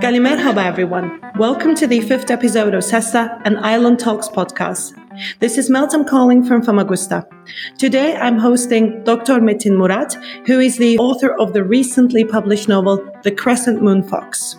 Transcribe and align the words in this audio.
Kalimerhaba 0.00 0.64
everyone. 0.64 1.20
Welcome 1.36 1.74
to 1.74 1.86
the 1.86 2.00
fifth 2.00 2.30
episode 2.30 2.72
of 2.72 2.82
SESTA 2.82 3.42
and 3.44 3.58
Island 3.58 3.98
Talks 3.98 4.28
podcast. 4.28 4.94
This 5.40 5.58
is 5.58 5.68
Meltem 5.68 6.08
calling 6.08 6.42
from 6.42 6.62
Famagusta. 6.62 7.26
Today 7.76 8.16
I'm 8.16 8.38
hosting 8.38 9.04
Dr. 9.04 9.40
Metin 9.40 9.76
Murat, 9.76 10.14
who 10.46 10.58
is 10.58 10.78
the 10.78 10.96
author 10.96 11.38
of 11.38 11.52
the 11.52 11.62
recently 11.62 12.24
published 12.24 12.66
novel 12.66 13.06
The 13.24 13.30
Crescent 13.30 13.82
Moon 13.82 14.02
Fox. 14.02 14.56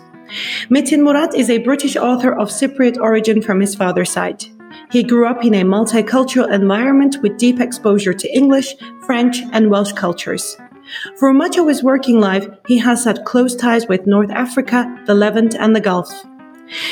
Metin 0.70 1.02
Murat 1.02 1.34
is 1.34 1.50
a 1.50 1.58
British 1.58 1.96
author 1.96 2.38
of 2.38 2.48
Cypriot 2.48 2.98
origin 2.98 3.42
from 3.42 3.58
his 3.58 3.74
father's 3.74 4.10
side. 4.10 4.44
He 4.92 5.02
grew 5.02 5.26
up 5.26 5.44
in 5.44 5.54
a 5.54 5.64
multicultural 5.64 6.52
environment 6.52 7.16
with 7.20 7.36
deep 7.36 7.58
exposure 7.58 8.14
to 8.14 8.32
English, 8.32 8.76
French, 9.04 9.40
and 9.50 9.70
Welsh 9.70 9.92
cultures. 9.92 10.56
For 11.18 11.32
much 11.32 11.56
of 11.58 11.68
his 11.68 11.82
working 11.82 12.20
life, 12.20 12.48
he 12.66 12.78
has 12.78 13.04
had 13.04 13.24
close 13.24 13.54
ties 13.54 13.86
with 13.86 14.06
North 14.06 14.30
Africa, 14.30 15.02
the 15.06 15.14
Levant, 15.14 15.54
and 15.54 15.74
the 15.74 15.80
Gulf. 15.80 16.10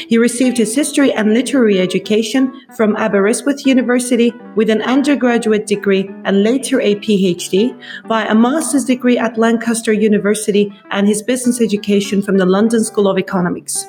He 0.08 0.18
received 0.18 0.58
his 0.58 0.74
history 0.74 1.12
and 1.12 1.32
literary 1.32 1.80
education 1.80 2.52
from 2.76 2.96
Aberystwyth 2.96 3.64
University 3.64 4.32
with 4.54 4.68
an 4.68 4.82
undergraduate 4.82 5.66
degree 5.66 6.10
and 6.24 6.42
later 6.42 6.80
a 6.80 6.96
PhD, 6.96 7.80
by 8.06 8.26
a 8.26 8.34
master's 8.34 8.84
degree 8.84 9.16
at 9.16 9.38
Lancaster 9.38 9.92
University 9.92 10.72
and 10.90 11.06
his 11.08 11.22
business 11.22 11.60
education 11.60 12.20
from 12.20 12.36
the 12.36 12.46
London 12.46 12.84
School 12.84 13.08
of 13.08 13.18
Economics. 13.18 13.86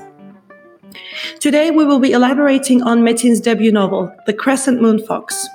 Today 1.40 1.72
we 1.72 1.86
will 1.86 2.00
be 2.00 2.12
elaborating 2.12 2.84
on 2.84 3.04
Metin's 3.04 3.42
debut 3.42 3.72
novel, 3.72 4.14
The 4.26 4.34
Crescent 4.34 4.82
Moon 4.82 5.06
Fox. 5.06 5.48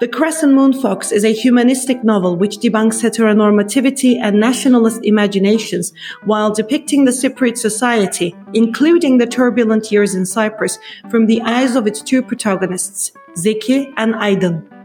The 0.00 0.08
Crescent 0.08 0.54
Moon 0.54 0.72
Fox 0.72 1.12
is 1.12 1.24
a 1.24 1.32
humanistic 1.32 2.02
novel 2.02 2.36
which 2.36 2.58
debunks 2.58 3.02
heteronormativity 3.02 4.18
and 4.20 4.40
nationalist 4.40 5.00
imaginations 5.04 5.92
while 6.24 6.52
depicting 6.52 7.04
the 7.04 7.10
Cypriot 7.10 7.58
society, 7.58 8.34
including 8.54 9.18
the 9.18 9.26
turbulent 9.26 9.92
years 9.92 10.14
in 10.14 10.26
Cyprus, 10.26 10.78
from 11.10 11.26
the 11.26 11.40
eyes 11.42 11.76
of 11.76 11.86
its 11.86 12.00
two 12.02 12.22
protagonists, 12.22 13.12
Zeki 13.36 13.92
and 13.96 14.14
Aydin. 14.14 14.79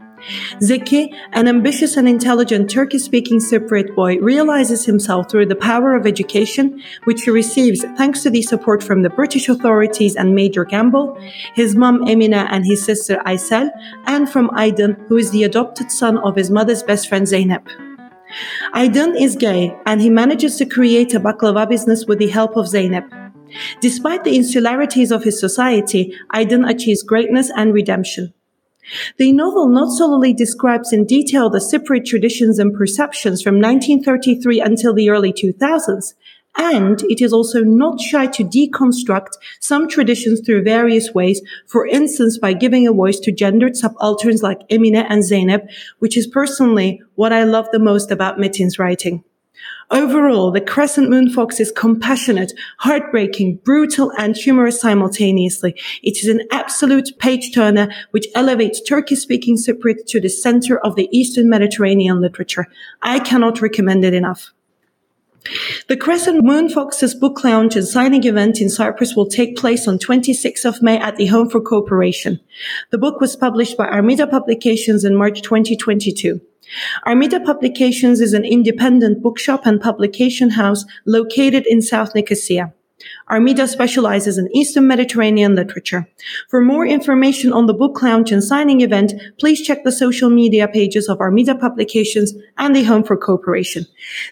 Zeki, 0.62 1.14
an 1.34 1.48
ambitious 1.48 1.98
and 1.98 2.08
intelligent 2.08 2.70
Turkish-speaking 2.70 3.40
Cypriot 3.40 3.94
boy, 3.96 4.18
realizes 4.18 4.86
himself 4.86 5.30
through 5.30 5.46
the 5.46 5.56
power 5.56 5.96
of 5.96 6.08
education, 6.08 6.82
which 7.04 7.22
he 7.24 7.32
receives 7.32 7.84
thanks 7.98 8.24
to 8.24 8.30
the 8.30 8.42
support 8.42 8.84
from 8.84 9.04
the 9.04 9.10
British 9.10 9.50
authorities 9.50 10.16
and 10.16 10.34
Major 10.34 10.66
Gamble, 10.66 11.18
his 11.54 11.76
mom 11.76 12.00
Emine 12.06 12.48
and 12.50 12.66
his 12.66 12.84
sister 12.84 13.18
Aysel, 13.26 13.70
and 14.06 14.30
from 14.30 14.50
Aydin, 14.50 14.98
who 15.08 15.18
is 15.18 15.32
the 15.32 15.44
adopted 15.44 15.92
son 15.92 16.18
of 16.20 16.36
his 16.36 16.50
mother's 16.50 16.84
best 16.84 17.08
friend 17.08 17.28
Zeynep. 17.28 17.68
Aydin 18.74 19.20
is 19.20 19.36
gay 19.36 19.76
and 19.86 20.02
he 20.02 20.10
manages 20.10 20.58
to 20.58 20.66
create 20.66 21.14
a 21.14 21.20
baklava 21.20 21.70
business 21.70 22.06
with 22.06 22.20
the 22.20 22.28
help 22.28 22.58
of 22.58 22.66
Zeynep. 22.66 23.08
Despite 23.80 24.24
the 24.24 24.38
insularities 24.38 25.12
of 25.12 25.24
his 25.24 25.40
society, 25.40 26.14
Aydin 26.34 26.68
achieves 26.70 27.04
greatness 27.04 27.52
and 27.56 27.74
redemption. 27.74 28.34
The 29.18 29.32
novel 29.32 29.68
not 29.68 29.92
solely 29.92 30.34
describes 30.34 30.94
in 30.94 31.06
detail 31.06 31.50
the 31.50 31.60
Cypriot 31.60 32.06
traditions 32.06 32.60
and 32.60 32.74
perceptions 32.74 33.42
from 33.42 33.56
1933 33.56 34.62
until 34.62 34.94
the 34.94 35.10
early 35.10 35.34
2000s, 35.34 36.14
and 36.58 37.02
it 37.04 37.22
is 37.22 37.34
also 37.34 37.62
not 37.62 38.00
shy 38.00 38.28
to 38.28 38.44
deconstruct 38.44 39.34
some 39.60 39.88
traditions 39.88 40.42
through 40.46 40.64
various 40.64 41.14
ways, 41.14 41.42
for 41.68 41.86
instance, 41.86 42.38
by 42.38 42.54
giving 42.54 42.88
a 42.88 42.94
voice 42.94 43.20
to 43.20 43.32
gendered 43.32 43.76
subalterns 43.76 44.42
like 44.42 44.68
Emine 44.70 45.06
and 45.10 45.24
Zeynep, 45.24 45.68
which 46.00 46.18
is 46.18 46.28
personally 46.28 47.02
what 47.16 47.34
I 47.34 47.44
love 47.44 47.68
the 47.72 47.80
most 47.80 48.12
about 48.12 48.38
Metin's 48.38 48.80
writing. 48.80 49.24
Overall, 49.92 50.52
the 50.52 50.62
Crescent 50.62 51.10
Moon 51.10 51.30
Fox 51.30 51.60
is 51.60 51.72
compassionate, 51.72 52.54
heartbreaking, 52.80 53.58
brutal, 53.64 54.12
and 54.18 54.36
humorous 54.36 54.82
simultaneously. 54.82 55.76
It 56.02 56.18
is 56.18 56.28
an 56.28 56.42
absolute 56.52 57.18
page 57.20 57.54
turner 57.54 57.90
which 58.12 58.28
elevates 58.34 58.82
Turkish 58.82 59.20
speaking 59.20 59.58
Cypriot 59.58 60.06
to 60.08 60.20
the 60.20 60.30
center 60.30 60.80
of 60.80 60.96
the 60.96 61.08
Eastern 61.12 61.50
Mediterranean 61.50 62.20
literature. 62.20 62.66
I 63.02 63.20
cannot 63.20 63.62
recommend 63.62 64.04
it 64.04 64.14
enough. 64.14 64.54
The 65.88 65.98
Crescent 65.98 66.44
Moon 66.44 66.70
Fox's 66.70 67.14
book 67.14 67.44
launch 67.44 67.76
and 67.76 67.88
signing 67.88 68.24
event 68.24 68.60
in 68.60 68.70
Cyprus 68.70 69.16
will 69.16 69.28
take 69.28 69.56
place 69.56 69.88
on 69.88 70.00
26th 70.00 70.66
of 70.66 70.82
May 70.82 70.98
at 70.98 71.18
the 71.18 71.28
Home 71.28 71.50
for 71.50 71.62
Cooperation. 71.62 72.40
The 72.90 72.98
book 72.98 73.22
was 73.22 73.36
published 73.36 73.78
by 73.78 73.86
Armida 73.86 74.26
Publications 74.26 75.04
in 75.04 75.16
March 75.16 75.44
2022. 75.44 76.42
Armida 77.06 77.40
Publications 77.40 78.22
is 78.22 78.34
an 78.34 78.46
independent 78.46 79.22
bookshop 79.22 79.66
and 79.66 79.80
publication 79.82 80.52
house 80.52 80.86
located 81.06 81.66
in 81.68 81.82
South 81.82 82.16
Nicosia. 82.16 82.74
Armida 83.30 83.68
specializes 83.68 84.38
in 84.38 84.56
Eastern 84.56 84.88
Mediterranean 84.88 85.56
literature. 85.56 86.08
For 86.50 86.62
more 86.62 86.86
information 86.86 87.52
on 87.52 87.66
the 87.66 87.74
book 87.74 88.02
launch 88.02 88.32
and 88.32 88.44
signing 88.44 88.82
event, 88.82 89.14
please 89.40 89.62
check 89.62 89.84
the 89.84 89.92
social 89.92 90.30
media 90.30 90.68
pages 90.68 91.10
of 91.10 91.20
Armida 91.20 91.56
Publications 91.60 92.34
and 92.58 92.76
the 92.76 92.84
Home 92.84 93.04
for 93.04 93.18
Cooperation. 93.18 93.86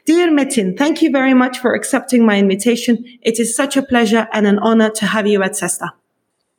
Dear 0.06 0.30
Metin, 0.30 0.78
thank 0.78 1.02
you 1.02 1.12
very 1.12 1.34
much 1.34 1.60
for 1.60 1.74
accepting 1.74 2.26
my 2.26 2.40
invitation. 2.40 3.04
It 3.22 3.40
is 3.40 3.56
such 3.56 3.76
a 3.78 3.84
pleasure 3.84 4.28
and 4.32 4.48
an 4.48 4.60
honor 4.60 4.90
to 4.92 5.06
have 5.06 5.28
you 5.28 5.44
at 5.44 5.56
SESTA. 5.56 5.92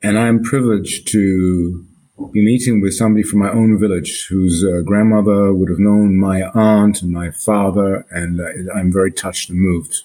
And 0.03 0.19
I'm 0.19 0.43
privileged 0.43 1.07
to 1.09 1.85
be 2.31 2.43
meeting 2.43 2.81
with 2.81 2.93
somebody 2.93 3.23
from 3.23 3.39
my 3.39 3.51
own 3.51 3.77
village 3.77 4.27
whose 4.29 4.63
uh, 4.63 4.81
grandmother 4.81 5.53
would 5.53 5.69
have 5.69 5.79
known 5.79 6.17
my 6.17 6.43
aunt 6.53 7.01
and 7.01 7.11
my 7.11 7.31
father, 7.31 8.05
and 8.09 8.39
uh, 8.39 8.73
I'm 8.73 8.91
very 8.91 9.11
touched 9.11 9.49
and 9.49 9.59
moved. 9.59 10.03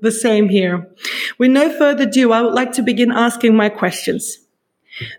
The 0.00 0.12
same 0.12 0.48
here. 0.48 0.88
With 1.38 1.50
no 1.50 1.70
further 1.76 2.04
ado, 2.04 2.32
I 2.32 2.42
would 2.42 2.54
like 2.54 2.72
to 2.72 2.82
begin 2.82 3.10
asking 3.10 3.56
my 3.56 3.68
questions. 3.68 4.38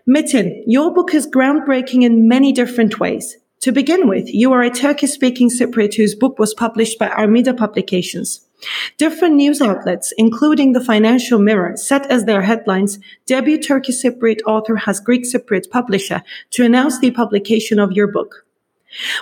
Metin, 0.08 0.62
your 0.66 0.92
book 0.92 1.14
is 1.14 1.26
groundbreaking 1.26 2.02
in 2.02 2.28
many 2.28 2.52
different 2.52 2.98
ways. 2.98 3.36
To 3.62 3.72
begin 3.72 4.08
with, 4.08 4.32
you 4.32 4.52
are 4.52 4.62
a 4.62 4.70
Turkish 4.70 5.10
speaking 5.10 5.50
Cypriot 5.50 5.94
whose 5.94 6.14
book 6.14 6.38
was 6.38 6.54
published 6.54 6.98
by 6.98 7.08
Armida 7.08 7.56
Publications. 7.56 8.46
Different 8.98 9.36
news 9.36 9.60
outlets, 9.60 10.12
including 10.18 10.72
the 10.72 10.84
Financial 10.84 11.38
Mirror, 11.38 11.76
set 11.76 12.10
as 12.10 12.24
their 12.24 12.42
headlines, 12.42 12.98
debut 13.26 13.58
Turkish 13.58 14.02
Cypriot 14.02 14.40
author 14.46 14.76
has 14.76 15.00
Greek 15.00 15.24
Cypriot 15.24 15.70
publisher 15.70 16.22
to 16.50 16.64
announce 16.64 16.98
the 16.98 17.10
publication 17.10 17.78
of 17.78 17.92
your 17.92 18.06
book. 18.06 18.44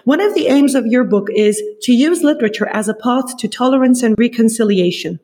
One 0.05 0.21
of 0.21 0.35
the 0.35 0.47
aims 0.47 0.75
of 0.75 0.87
your 0.87 1.05
book 1.05 1.29
is 1.35 1.63
to 1.83 1.93
use 1.93 2.23
literature 2.23 2.69
as 2.69 2.89
a 2.89 2.95
path 2.95 3.37
to 3.37 3.49
tolerance 3.49 4.03
and 4.03 4.17
reconciliation. 4.19 5.21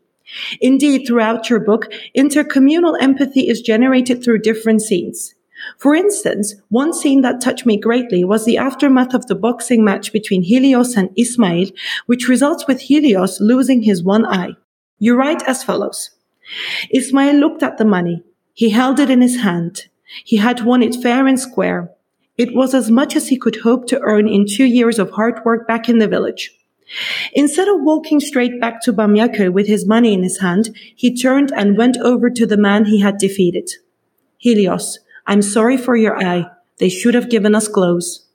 Indeed, 0.61 1.07
throughout 1.07 1.51
your 1.51 1.61
book, 1.61 1.93
intercommunal 2.17 3.01
empathy 3.01 3.49
is 3.49 3.61
generated 3.61 4.23
through 4.23 4.41
different 4.41 4.83
scenes. 4.83 5.35
For 5.79 5.95
instance, 5.95 6.55
one 6.69 6.93
scene 6.93 7.21
that 7.23 7.41
touched 7.41 7.67
me 7.67 7.79
greatly 7.79 8.25
was 8.25 8.45
the 8.45 8.59
aftermath 8.59 9.15
of 9.15 9.27
the 9.27 9.35
boxing 9.35 9.85
match 9.85 10.13
between 10.13 10.43
Helios 10.43 10.97
and 10.97 11.11
Ismail, 11.17 11.69
which 12.07 12.29
results 12.29 12.67
with 12.67 12.83
Helios 12.83 13.41
losing 13.41 13.83
his 13.83 14.03
one 14.03 14.27
eye. 14.27 14.57
You 14.99 15.17
write 15.17 15.43
as 15.49 15.65
follows. 15.65 16.11
Ismail 16.91 17.37
looked 17.37 17.63
at 17.63 17.79
the 17.79 17.85
money. 17.85 18.23
He 18.53 18.71
held 18.71 19.01
it 19.01 19.11
in 19.11 19.21
his 19.21 19.41
hand. 19.41 19.87
He 20.25 20.37
had 20.37 20.65
won 20.65 20.83
it 20.83 21.03
fair 21.03 21.27
and 21.27 21.41
square. 21.41 21.91
It 22.37 22.55
was 22.55 22.75
as 22.75 22.91
much 22.91 23.17
as 23.17 23.29
he 23.29 23.39
could 23.39 23.57
hope 23.57 23.87
to 23.89 24.01
earn 24.01 24.29
in 24.29 24.47
two 24.47 24.65
years 24.65 24.99
of 24.99 25.11
hard 25.11 25.45
work 25.45 25.67
back 25.69 25.89
in 25.89 25.99
the 25.99 26.09
village. 26.09 26.51
Instead 27.33 27.69
of 27.69 27.81
walking 27.81 28.21
straight 28.21 28.61
back 28.61 28.81
to 28.83 28.93
Bamyaköy 28.93 29.53
with 29.53 29.67
his 29.67 29.87
money 29.87 30.13
in 30.13 30.23
his 30.23 30.41
hand, 30.41 30.77
he 30.95 31.17
turned 31.17 31.53
and 31.53 31.79
went 31.79 31.97
over 31.99 32.31
to 32.31 32.47
the 32.47 32.57
man 32.57 32.85
he 32.85 33.01
had 33.01 33.19
defeated. 33.19 33.71
Helios, 34.39 34.99
I'm 35.27 35.43
sorry 35.43 35.77
for 35.77 35.97
your 35.97 36.17
eye. 36.17 36.47
They 36.79 36.89
should 36.89 37.15
have 37.15 37.31
given 37.31 37.55
us 37.55 37.69
gloves. 37.69 38.27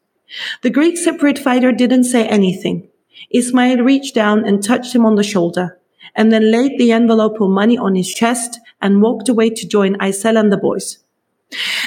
The 0.62 0.70
Greek 0.70 0.96
Cypriot 0.96 1.40
fighter 1.40 1.72
didn't 1.72 2.06
say 2.06 2.28
anything. 2.28 2.90
Ismail 3.32 3.84
reached 3.84 4.16
down 4.16 4.46
and 4.46 4.64
touched 4.64 4.96
him 4.96 5.06
on 5.06 5.16
the 5.16 5.24
shoulder 5.24 5.80
and 6.16 6.32
then 6.32 6.52
laid 6.52 6.78
the 6.78 6.92
envelope 6.92 7.40
of 7.40 7.50
money 7.50 7.78
on 7.78 7.96
his 7.96 8.14
chest 8.14 8.60
and 8.82 9.02
walked 9.02 9.30
away 9.30 9.50
to 9.50 9.68
join 9.68 9.98
Aysel 9.98 10.40
and 10.40 10.52
the 10.52 10.58
boys. 10.58 11.00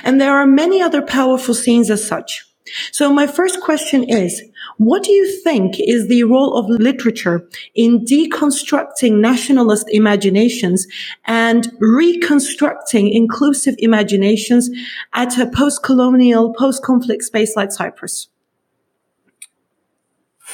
And 0.04 0.20
there 0.20 0.36
are 0.36 0.46
many 0.46 0.82
other 0.82 1.02
powerful 1.02 1.54
scenes 1.54 1.90
as 1.90 2.06
such. 2.06 2.46
So 2.92 3.12
my 3.12 3.26
first 3.26 3.60
question 3.60 4.04
is, 4.04 4.42
what 4.78 5.02
do 5.02 5.12
you 5.12 5.40
think 5.42 5.76
is 5.78 6.08
the 6.08 6.24
role 6.24 6.56
of 6.56 6.68
literature 6.68 7.48
in 7.74 8.04
deconstructing 8.04 9.20
nationalist 9.20 9.86
imaginations 9.90 10.86
and 11.24 11.72
reconstructing 11.80 13.08
inclusive 13.08 13.74
imaginations 13.78 14.70
at 15.12 15.38
a 15.38 15.50
post-colonial, 15.50 16.54
post-conflict 16.54 17.24
space 17.24 17.56
like 17.56 17.72
Cyprus? 17.72 18.28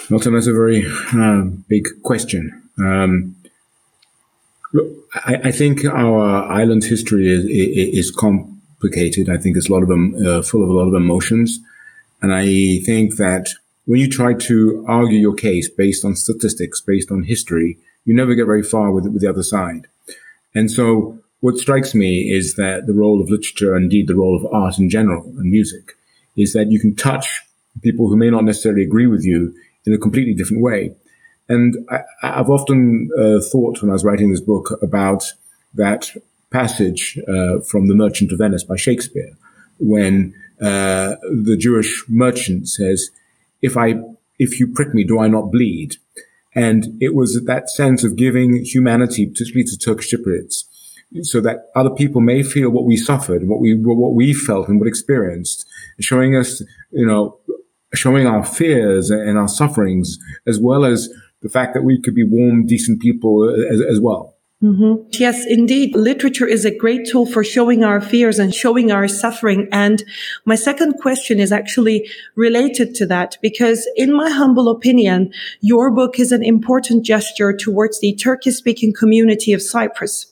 Meltem, 0.08 0.34
that's 0.34 0.46
a 0.46 0.52
very 0.52 0.86
uh, 1.12 1.42
big 1.68 1.84
question. 2.02 2.62
Um, 2.78 3.36
look, 4.72 4.88
I, 5.14 5.40
I, 5.44 5.50
think 5.50 5.84
our 5.84 6.44
island 6.44 6.84
history 6.84 7.28
is, 7.28 7.44
is, 7.44 8.10
complicated. 8.12 9.28
I 9.28 9.36
think 9.36 9.56
it's 9.56 9.68
a 9.68 9.72
lot 9.72 9.82
of 9.82 9.88
them, 9.88 10.14
uh, 10.24 10.42
full 10.42 10.62
of 10.62 10.70
a 10.70 10.72
lot 10.72 10.86
of 10.86 10.94
emotions. 10.94 11.58
And 12.20 12.34
I 12.34 12.80
think 12.84 13.16
that 13.16 13.50
when 13.84 14.00
you 14.00 14.08
try 14.08 14.34
to 14.34 14.84
argue 14.86 15.18
your 15.18 15.34
case 15.34 15.68
based 15.68 16.04
on 16.04 16.16
statistics, 16.16 16.80
based 16.80 17.10
on 17.10 17.22
history, 17.22 17.78
you 18.04 18.14
never 18.14 18.34
get 18.34 18.46
very 18.46 18.62
far 18.62 18.90
with, 18.90 19.06
with 19.06 19.22
the 19.22 19.30
other 19.30 19.42
side. 19.42 19.86
And 20.54 20.70
so 20.70 21.18
what 21.40 21.56
strikes 21.56 21.94
me 21.94 22.30
is 22.30 22.54
that 22.56 22.86
the 22.86 22.94
role 22.94 23.20
of 23.20 23.30
literature, 23.30 23.76
indeed 23.76 24.08
the 24.08 24.16
role 24.16 24.36
of 24.36 24.52
art 24.52 24.78
in 24.78 24.90
general 24.90 25.24
and 25.24 25.50
music, 25.50 25.96
is 26.36 26.52
that 26.52 26.70
you 26.70 26.80
can 26.80 26.96
touch 26.96 27.42
people 27.82 28.08
who 28.08 28.16
may 28.16 28.30
not 28.30 28.44
necessarily 28.44 28.82
agree 28.82 29.06
with 29.06 29.24
you 29.24 29.54
in 29.86 29.94
a 29.94 29.98
completely 29.98 30.34
different 30.34 30.62
way. 30.62 30.94
And 31.48 31.76
I, 31.90 32.02
have 32.22 32.50
often 32.50 33.10
uh, 33.16 33.40
thought 33.40 33.80
when 33.80 33.90
I 33.90 33.94
was 33.94 34.04
writing 34.04 34.30
this 34.30 34.40
book 34.40 34.78
about 34.82 35.32
that 35.74 36.10
passage 36.50 37.18
uh, 37.28 37.60
from 37.60 37.86
The 37.86 37.94
Merchant 37.94 38.32
of 38.32 38.38
Venice 38.38 38.64
by 38.64 38.76
Shakespeare, 38.76 39.36
when 39.78 40.34
uh, 40.60 41.16
the 41.44 41.56
Jewish 41.58 42.04
merchant 42.08 42.68
says, 42.68 43.10
"If 43.62 43.76
I, 43.76 43.94
if 44.38 44.58
you 44.58 44.68
prick 44.68 44.94
me, 44.94 45.04
do 45.04 45.18
I 45.20 45.28
not 45.28 45.50
bleed?" 45.50 45.96
And 46.54 47.00
it 47.00 47.14
was 47.14 47.44
that 47.44 47.70
sense 47.70 48.04
of 48.04 48.16
giving 48.16 48.64
humanity, 48.64 49.26
particularly 49.26 49.64
to 49.64 49.78
Turkish 49.78 50.12
Cypriots, 50.12 50.64
so 51.22 51.40
that 51.40 51.70
other 51.76 51.90
people 51.90 52.20
may 52.20 52.42
feel 52.42 52.70
what 52.70 52.84
we 52.84 52.96
suffered, 52.96 53.46
what 53.46 53.60
we 53.60 53.74
what 53.74 54.14
we 54.14 54.34
felt 54.34 54.68
and 54.68 54.80
what 54.80 54.88
experienced, 54.88 55.66
showing 56.00 56.34
us, 56.34 56.62
you 56.90 57.06
know, 57.06 57.38
showing 57.94 58.26
our 58.26 58.44
fears 58.44 59.10
and 59.10 59.38
our 59.38 59.48
sufferings, 59.48 60.18
as 60.46 60.58
well 60.60 60.84
as 60.84 61.08
the 61.42 61.48
fact 61.48 61.74
that 61.74 61.82
we 61.82 62.00
could 62.00 62.14
be 62.14 62.24
warm, 62.24 62.66
decent 62.66 63.00
people 63.00 63.48
as, 63.70 63.80
as 63.80 64.00
well. 64.00 64.37
Mm-hmm. 64.62 65.06
Yes, 65.12 65.44
indeed. 65.46 65.94
Literature 65.94 66.46
is 66.46 66.64
a 66.64 66.76
great 66.76 67.06
tool 67.06 67.26
for 67.26 67.44
showing 67.44 67.84
our 67.84 68.00
fears 68.00 68.40
and 68.40 68.52
showing 68.52 68.90
our 68.90 69.06
suffering. 69.06 69.68
And 69.70 70.02
my 70.44 70.56
second 70.56 70.94
question 70.94 71.38
is 71.38 71.52
actually 71.52 72.10
related 72.34 72.96
to 72.96 73.06
that 73.06 73.38
because 73.40 73.88
in 73.94 74.12
my 74.12 74.30
humble 74.30 74.68
opinion, 74.68 75.32
your 75.60 75.92
book 75.92 76.18
is 76.18 76.32
an 76.32 76.42
important 76.42 77.04
gesture 77.04 77.56
towards 77.56 78.00
the 78.00 78.16
Turkish 78.16 78.56
speaking 78.56 78.92
community 78.92 79.52
of 79.52 79.62
Cyprus. 79.62 80.26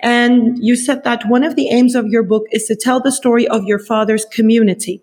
And 0.00 0.56
you 0.64 0.74
said 0.74 1.04
that 1.04 1.28
one 1.28 1.44
of 1.44 1.54
the 1.54 1.68
aims 1.68 1.94
of 1.94 2.06
your 2.06 2.22
book 2.22 2.44
is 2.50 2.64
to 2.66 2.76
tell 2.76 3.00
the 3.00 3.12
story 3.12 3.46
of 3.46 3.64
your 3.64 3.78
father's 3.78 4.24
community. 4.24 5.02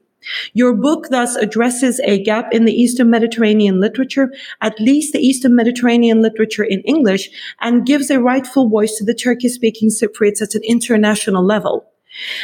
Your 0.54 0.74
book 0.74 1.08
thus 1.10 1.36
addresses 1.36 2.00
a 2.02 2.22
gap 2.22 2.52
in 2.52 2.66
the 2.66 2.74
Eastern 2.74 3.10
Mediterranean 3.10 3.80
literature, 3.80 4.32
at 4.62 4.80
least 4.80 5.14
the 5.14 5.20
Eastern 5.20 5.56
Mediterranean 5.56 6.22
literature 6.22 6.64
in 6.64 6.82
English, 6.82 7.30
and 7.62 7.86
gives 7.86 8.10
a 8.10 8.20
rightful 8.20 8.70
voice 8.70 8.98
to 8.98 9.06
the 9.06 9.14
Turkish 9.14 9.54
speaking 9.54 9.90
Cypriots 9.90 10.42
at 10.42 10.56
an 10.56 10.62
international 10.64 11.44
level. 11.44 11.86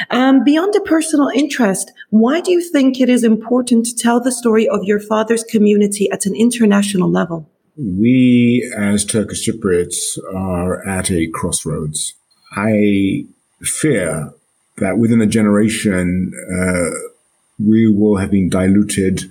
Um, 0.10 0.44
beyond 0.44 0.76
a 0.76 0.82
personal 0.82 1.30
interest, 1.34 1.92
why 2.10 2.42
do 2.42 2.52
you 2.52 2.62
think 2.62 3.00
it 3.00 3.10
is 3.10 3.24
important 3.24 3.86
to 3.86 3.96
tell 3.96 4.20
the 4.20 4.32
story 4.32 4.68
of 4.68 4.84
your 4.84 5.00
father's 5.00 5.44
community 5.44 6.10
at 6.12 6.26
an 6.26 6.36
international 6.36 7.10
level? 7.10 7.50
We, 7.78 8.70
as 8.78 9.06
Turkish 9.06 9.48
Cypriots, 9.48 10.20
are 10.34 10.86
at 10.88 11.10
a 11.10 11.28
crossroads. 11.28 12.14
I 12.54 13.26
fear 13.62 14.34
that 14.78 14.98
within 14.98 15.22
a 15.22 15.28
generation, 15.28 16.34
uh, 16.52 17.11
we 17.66 17.92
will 17.92 18.18
have 18.18 18.32
been 18.32 18.50
diluted 18.50 19.24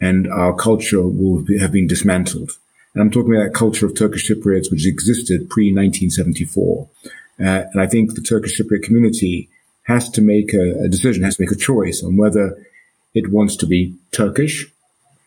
and 0.00 0.26
our 0.28 0.54
culture 0.54 1.02
will 1.02 1.44
have 1.58 1.72
been 1.72 1.86
dismantled. 1.86 2.52
And 2.94 3.02
I'm 3.02 3.10
talking 3.10 3.34
about 3.34 3.44
that 3.44 3.54
culture 3.54 3.86
of 3.86 3.94
Turkish 3.94 4.30
Cypriots, 4.30 4.70
which 4.70 4.86
existed 4.86 5.50
pre 5.50 5.66
1974. 5.72 6.88
Uh, 7.38 7.64
and 7.72 7.80
I 7.80 7.86
think 7.86 8.14
the 8.14 8.22
Turkish 8.22 8.58
Cypriot 8.58 8.82
community 8.82 9.48
has 9.84 10.08
to 10.10 10.22
make 10.22 10.54
a, 10.54 10.84
a, 10.84 10.88
decision, 10.88 11.22
has 11.22 11.36
to 11.36 11.42
make 11.42 11.52
a 11.52 11.56
choice 11.56 12.02
on 12.02 12.16
whether 12.16 12.58
it 13.14 13.30
wants 13.30 13.56
to 13.56 13.66
be 13.66 13.94
Turkish 14.12 14.66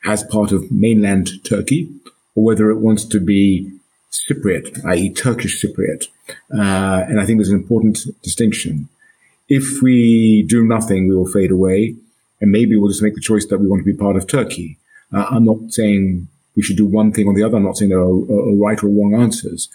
as 0.05 0.23
part 0.23 0.51
of 0.51 0.71
mainland 0.71 1.29
Turkey 1.43 1.89
or 2.35 2.43
whether 2.43 2.69
it 2.69 2.79
wants 2.79 3.05
to 3.05 3.19
be 3.19 3.71
Cypriot, 4.11 4.83
i.e. 4.85 5.13
Turkish 5.13 5.63
Cypriot. 5.63 6.07
Uh, 6.53 7.05
and 7.07 7.19
I 7.19 7.25
think 7.25 7.37
there's 7.37 7.49
an 7.49 7.59
important 7.59 7.99
distinction. 8.23 8.89
If 9.47 9.81
we 9.81 10.43
do 10.43 10.63
nothing, 10.63 11.07
we 11.07 11.15
will 11.15 11.31
fade 11.31 11.51
away 11.51 11.95
and 12.41 12.51
maybe 12.51 12.75
we'll 12.75 12.89
just 12.89 13.03
make 13.03 13.15
the 13.15 13.21
choice 13.21 13.45
that 13.47 13.59
we 13.59 13.67
want 13.67 13.81
to 13.81 13.91
be 13.91 13.97
part 13.97 14.15
of 14.15 14.27
Turkey. 14.27 14.77
Uh, 15.13 15.25
I'm 15.29 15.45
not 15.45 15.71
saying 15.71 16.27
we 16.55 16.63
should 16.63 16.77
do 16.77 16.85
one 16.85 17.11
thing 17.11 17.27
or 17.27 17.33
the 17.33 17.43
other. 17.43 17.57
I'm 17.57 17.63
not 17.63 17.77
saying 17.77 17.89
there 17.89 17.99
are, 17.99 18.09
are 18.09 18.55
right 18.55 18.83
or 18.83 18.87
wrong 18.87 19.15
answers, 19.15 19.69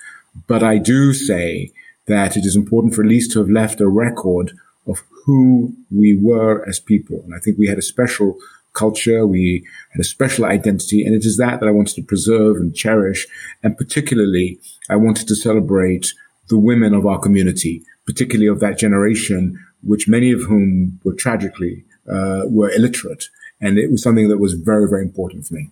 but 0.46 0.62
I 0.62 0.78
do 0.78 1.12
say 1.12 1.72
that 2.06 2.36
it 2.36 2.44
is 2.44 2.56
important 2.56 2.94
for 2.94 3.02
at 3.02 3.08
least 3.08 3.32
to 3.32 3.38
have 3.38 3.48
left 3.48 3.80
a 3.80 3.88
record 3.88 4.52
of 4.86 5.02
who 5.24 5.74
we 5.90 6.16
were 6.20 6.66
as 6.68 6.78
people. 6.78 7.22
And 7.24 7.34
I 7.34 7.38
think 7.38 7.58
we 7.58 7.68
had 7.68 7.78
a 7.78 7.82
special 7.82 8.36
culture. 8.74 9.26
We 9.26 9.66
had 9.92 10.00
a 10.00 10.04
special 10.04 10.44
identity. 10.44 11.04
And 11.04 11.14
it 11.14 11.24
is 11.24 11.36
that 11.38 11.60
that 11.60 11.68
I 11.68 11.72
wanted 11.72 11.94
to 11.94 12.02
preserve 12.02 12.56
and 12.56 12.74
cherish. 12.74 13.26
And 13.62 13.78
particularly, 13.78 14.58
I 14.90 14.96
wanted 14.96 15.26
to 15.28 15.34
celebrate 15.34 16.12
the 16.48 16.58
women 16.58 16.92
of 16.92 17.06
our 17.06 17.18
community, 17.18 17.82
particularly 18.04 18.48
of 18.48 18.60
that 18.60 18.78
generation, 18.78 19.58
which 19.82 20.08
many 20.08 20.32
of 20.32 20.42
whom 20.42 21.00
were 21.04 21.14
tragically 21.14 21.84
uh, 22.10 22.42
were 22.46 22.70
illiterate. 22.70 23.28
And 23.60 23.78
it 23.78 23.90
was 23.90 24.02
something 24.02 24.28
that 24.28 24.38
was 24.38 24.54
very, 24.54 24.88
very 24.88 25.02
important 25.02 25.46
for 25.46 25.54
me. 25.54 25.70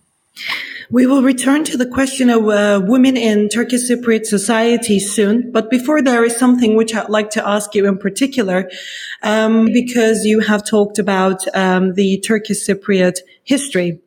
We 0.89 1.05
will 1.05 1.23
return 1.23 1.63
to 1.65 1.77
the 1.77 1.85
question 1.85 2.29
of 2.29 2.47
uh, 2.47 2.81
women 2.85 3.15
in 3.15 3.49
Turkish 3.49 3.89
Cypriot 3.89 4.25
society 4.25 4.99
soon. 4.99 5.51
But 5.51 5.69
before 5.69 6.01
there 6.01 6.23
is 6.23 6.35
something 6.35 6.75
which 6.75 6.93
I'd 6.93 7.09
like 7.09 7.29
to 7.31 7.47
ask 7.47 7.73
you 7.73 7.87
in 7.87 7.97
particular, 7.97 8.69
um, 9.21 9.71
because 9.71 10.25
you 10.25 10.41
have 10.41 10.65
talked 10.65 10.99
about 10.99 11.43
um, 11.55 11.93
the 11.93 12.19
Turkish 12.21 12.67
Cypriot 12.67 13.19
history. 13.43 14.01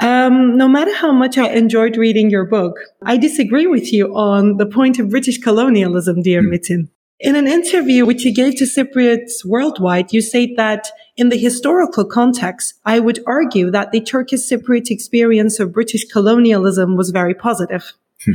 Um, 0.00 0.56
no 0.56 0.68
matter 0.68 0.94
how 0.94 1.12
much 1.12 1.38
I 1.38 1.48
enjoyed 1.50 1.96
reading 1.96 2.30
your 2.30 2.44
book, 2.44 2.78
I 3.02 3.16
disagree 3.16 3.66
with 3.66 3.92
you 3.92 4.14
on 4.16 4.56
the 4.56 4.66
point 4.66 4.98
of 4.98 5.10
British 5.10 5.38
colonialism, 5.38 6.22
dear 6.22 6.42
mm. 6.42 6.54
Metin. 6.54 6.88
In 7.18 7.34
an 7.34 7.46
interview 7.46 8.04
which 8.04 8.24
you 8.24 8.34
gave 8.34 8.56
to 8.56 8.64
Cypriots 8.64 9.44
worldwide, 9.44 10.12
you 10.12 10.20
said 10.20 10.50
that 10.56 10.88
in 11.16 11.30
the 11.30 11.38
historical 11.38 12.04
context, 12.04 12.74
I 12.84 13.00
would 13.00 13.20
argue 13.26 13.70
that 13.70 13.90
the 13.90 14.02
Turkish 14.02 14.40
Cypriot 14.40 14.90
experience 14.90 15.58
of 15.58 15.72
British 15.72 16.04
colonialism 16.04 16.94
was 16.94 17.10
very 17.10 17.32
positive. 17.32 17.94
Hmm. 18.22 18.32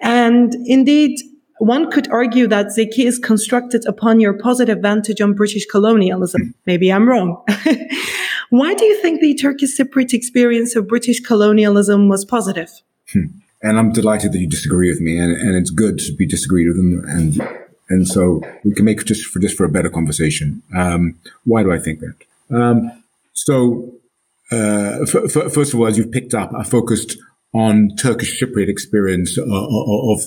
And 0.00 0.54
indeed, 0.66 1.20
one 1.58 1.92
could 1.92 2.10
argue 2.10 2.48
that 2.48 2.66
Zeki 2.76 3.04
is 3.04 3.20
constructed 3.20 3.86
upon 3.86 4.18
your 4.18 4.32
positive 4.32 4.78
vantage 4.80 5.20
on 5.20 5.34
British 5.34 5.66
colonialism. 5.66 6.42
Hmm. 6.42 6.50
Maybe 6.66 6.92
I'm 6.92 7.08
wrong. 7.08 7.40
Why 8.50 8.74
do 8.74 8.84
you 8.84 9.00
think 9.00 9.20
the 9.20 9.34
Turkish 9.34 9.78
Cypriot 9.78 10.12
experience 10.12 10.74
of 10.74 10.88
British 10.88 11.20
colonialism 11.20 12.08
was 12.08 12.24
positive? 12.24 12.70
Hmm. 13.12 13.26
And 13.62 13.78
I'm 13.78 13.92
delighted 13.92 14.32
that 14.32 14.38
you 14.38 14.48
disagree 14.48 14.90
with 14.90 15.00
me, 15.00 15.18
and, 15.18 15.32
and 15.32 15.54
it's 15.56 15.70
good 15.70 15.98
to 16.00 16.12
be 16.12 16.26
disagreed 16.26 16.68
with, 16.68 16.76
and, 16.76 17.04
and 17.04 17.63
and 17.88 18.06
so 18.08 18.42
we 18.64 18.74
can 18.74 18.84
make 18.84 19.04
just 19.04 19.26
for 19.26 19.40
just 19.40 19.56
for 19.56 19.64
a 19.64 19.68
better 19.68 19.90
conversation. 19.90 20.62
Um, 20.74 21.18
why 21.44 21.62
do 21.62 21.72
I 21.72 21.78
think 21.78 22.00
that? 22.00 22.14
Um, 22.56 23.02
so 23.32 23.92
uh, 24.52 25.00
f- 25.02 25.36
f- 25.36 25.52
first 25.52 25.74
of 25.74 25.80
all, 25.80 25.86
as 25.86 25.98
you've 25.98 26.12
picked 26.12 26.34
up, 26.34 26.52
I 26.54 26.62
focused 26.62 27.16
on 27.52 27.94
Turkish 27.96 28.40
Cypriot 28.40 28.68
experience 28.68 29.38
uh, 29.38 29.44
of 29.44 30.22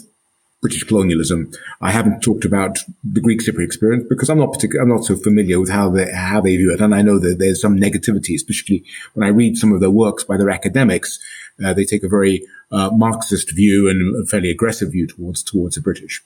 British 0.61 0.83
colonialism. 0.83 1.51
I 1.81 1.91
haven't 1.91 2.21
talked 2.21 2.45
about 2.45 2.79
the 3.03 3.21
Greek 3.21 3.41
Cypriot 3.41 3.65
experience 3.65 4.05
because 4.09 4.29
I'm 4.29 4.39
not 4.39 4.53
particular, 4.53 4.81
I'm 4.81 4.89
not 4.89 5.03
so 5.03 5.15
familiar 5.15 5.59
with 5.59 5.69
how 5.69 5.89
they 5.89 6.11
how 6.11 6.41
they 6.41 6.57
view 6.57 6.73
it, 6.73 6.81
and 6.81 6.95
I 6.95 7.01
know 7.01 7.19
that 7.19 7.37
there's 7.39 7.61
some 7.61 7.77
negativity, 7.77 8.35
especially 8.35 8.83
when 9.13 9.25
I 9.25 9.29
read 9.31 9.57
some 9.57 9.73
of 9.73 9.81
their 9.81 9.91
works 9.91 10.23
by 10.23 10.37
their 10.37 10.49
academics. 10.49 11.19
Uh, 11.63 11.73
they 11.73 11.85
take 11.85 12.03
a 12.03 12.09
very 12.09 12.45
uh, 12.71 12.89
Marxist 12.91 13.55
view 13.55 13.89
and 13.89 14.23
a 14.23 14.27
fairly 14.27 14.51
aggressive 14.51 14.91
view 14.91 15.07
towards 15.07 15.43
towards 15.43 15.75
the 15.75 15.81
British. 15.81 16.21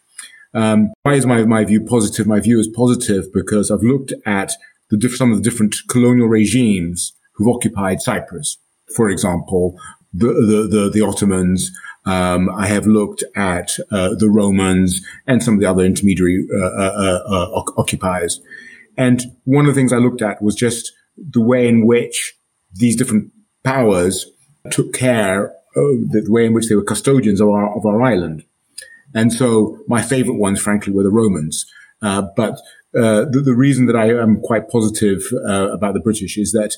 Um, 0.53 0.91
why 1.03 1.13
is 1.13 1.25
my, 1.25 1.45
my 1.45 1.63
view 1.63 1.81
positive? 1.81 2.27
My 2.27 2.39
view 2.39 2.59
is 2.59 2.67
positive 2.67 3.31
because 3.33 3.71
I've 3.71 3.83
looked 3.83 4.13
at 4.25 4.53
the 4.89 5.09
some 5.09 5.31
of 5.31 5.41
the 5.41 5.49
different 5.49 5.75
colonial 5.87 6.27
regimes 6.27 7.13
who've 7.33 7.47
occupied 7.47 8.01
Cyprus. 8.01 8.57
For 8.95 9.09
example, 9.09 9.77
the, 10.13 10.27
the, 10.27 10.67
the, 10.67 10.89
the 10.89 11.01
Ottomans. 11.01 11.71
Um, 12.03 12.49
I 12.49 12.67
have 12.67 12.87
looked 12.87 13.23
at 13.35 13.77
uh, 13.91 14.15
the 14.17 14.29
Romans 14.29 15.01
and 15.27 15.43
some 15.43 15.53
of 15.53 15.59
the 15.59 15.67
other 15.67 15.83
intermediary 15.83 16.47
uh, 16.51 16.65
uh, 16.65 17.21
uh, 17.29 17.49
uh 17.51 17.63
occupiers. 17.77 18.41
And 18.97 19.21
one 19.43 19.65
of 19.65 19.75
the 19.75 19.79
things 19.79 19.93
I 19.93 19.97
looked 19.97 20.21
at 20.21 20.41
was 20.41 20.55
just 20.55 20.91
the 21.15 21.41
way 21.41 21.67
in 21.67 21.85
which 21.85 22.33
these 22.73 22.95
different 22.95 23.31
powers 23.63 24.25
took 24.71 24.93
care 24.93 25.53
of 25.75 26.11
the 26.11 26.25
way 26.27 26.45
in 26.45 26.53
which 26.53 26.67
they 26.67 26.75
were 26.75 26.83
custodians 26.83 27.39
of 27.39 27.49
our, 27.49 27.75
of 27.75 27.85
our 27.85 28.01
island. 28.01 28.43
And 29.13 29.31
so 29.33 29.77
my 29.87 30.01
favorite 30.01 30.37
ones, 30.37 30.61
frankly, 30.61 30.93
were 30.93 31.03
the 31.03 31.09
Romans. 31.09 31.65
Uh, 32.01 32.23
but 32.35 32.53
uh, 32.95 33.25
the, 33.29 33.41
the, 33.45 33.53
reason 33.53 33.85
that 33.85 33.95
I 33.95 34.09
am 34.09 34.41
quite 34.41 34.69
positive 34.69 35.21
uh, 35.47 35.71
about 35.71 35.93
the 35.93 35.99
British 35.99 36.37
is 36.37 36.51
that 36.51 36.75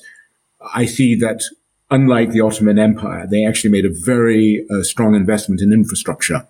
I 0.74 0.86
see 0.86 1.14
that 1.16 1.42
unlike 1.90 2.30
the 2.30 2.40
Ottoman 2.40 2.78
Empire, 2.78 3.26
they 3.26 3.44
actually 3.44 3.70
made 3.70 3.86
a 3.86 3.90
very 3.90 4.66
uh, 4.70 4.82
strong 4.82 5.14
investment 5.14 5.60
in 5.60 5.72
infrastructure. 5.72 6.46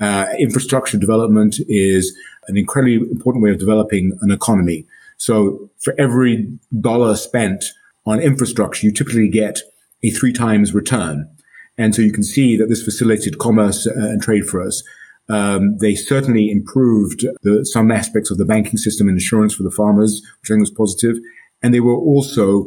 Uh, 0.00 0.26
infrastructure 0.38 0.98
development 0.98 1.56
is 1.68 2.16
an 2.48 2.56
incredibly 2.56 2.96
important 3.10 3.44
way 3.44 3.50
of 3.50 3.58
developing 3.58 4.18
an 4.22 4.30
economy. 4.30 4.86
So 5.16 5.70
for 5.78 5.94
every 5.98 6.50
dollar 6.80 7.16
spent 7.16 7.72
on 8.06 8.20
infrastructure, 8.20 8.86
you 8.86 8.92
typically 8.92 9.28
get 9.28 9.60
a 10.02 10.10
three 10.10 10.32
times 10.32 10.72
return. 10.74 11.28
And 11.76 11.94
so 11.94 12.02
you 12.02 12.12
can 12.12 12.22
see 12.22 12.56
that 12.56 12.68
this 12.68 12.82
facilitated 12.82 13.38
commerce 13.38 13.86
uh, 13.86 13.92
and 13.94 14.22
trade 14.22 14.46
for 14.46 14.62
us. 14.62 14.82
Um, 15.30 15.78
they 15.78 15.94
certainly 15.94 16.50
improved 16.50 17.24
the, 17.42 17.64
some 17.64 17.90
aspects 17.90 18.30
of 18.30 18.38
the 18.38 18.44
banking 18.44 18.78
system 18.78 19.08
and 19.08 19.16
insurance 19.16 19.54
for 19.54 19.62
the 19.62 19.70
farmers, 19.70 20.20
which 20.40 20.50
I 20.50 20.54
think 20.54 20.62
was 20.62 20.70
positive. 20.70 21.16
And 21.62 21.72
they 21.72 21.80
were 21.80 21.96
also 21.96 22.66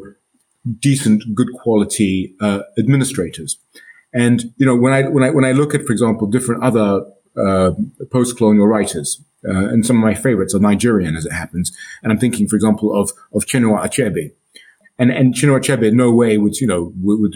decent, 0.79 1.23
good 1.35 1.49
quality 1.61 2.35
uh, 2.39 2.61
administrators. 2.77 3.57
And 4.13 4.53
you 4.57 4.65
know, 4.65 4.75
when 4.75 4.93
I 4.93 5.03
when 5.09 5.23
I 5.23 5.31
when 5.31 5.45
I 5.45 5.51
look 5.51 5.73
at, 5.73 5.85
for 5.85 5.91
example, 5.91 6.27
different 6.27 6.63
other 6.63 7.03
uh, 7.35 7.71
post-colonial 8.11 8.67
writers, 8.67 9.21
uh, 9.47 9.67
and 9.67 9.85
some 9.85 9.97
of 9.97 10.03
my 10.03 10.13
favorites 10.13 10.53
are 10.53 10.59
Nigerian, 10.59 11.15
as 11.15 11.25
it 11.25 11.33
happens. 11.33 11.75
And 12.01 12.11
I'm 12.11 12.19
thinking, 12.19 12.47
for 12.47 12.55
example, 12.55 12.95
of 12.95 13.11
of 13.33 13.45
Chinua 13.45 13.83
Achebe, 13.83 14.31
and 14.99 15.11
and 15.11 15.33
Chinua 15.33 15.59
Achebe 15.59 15.91
no 15.91 16.11
way 16.11 16.37
would 16.37 16.57
you 16.57 16.67
know 16.67 16.93
would, 17.01 17.19
would, 17.19 17.35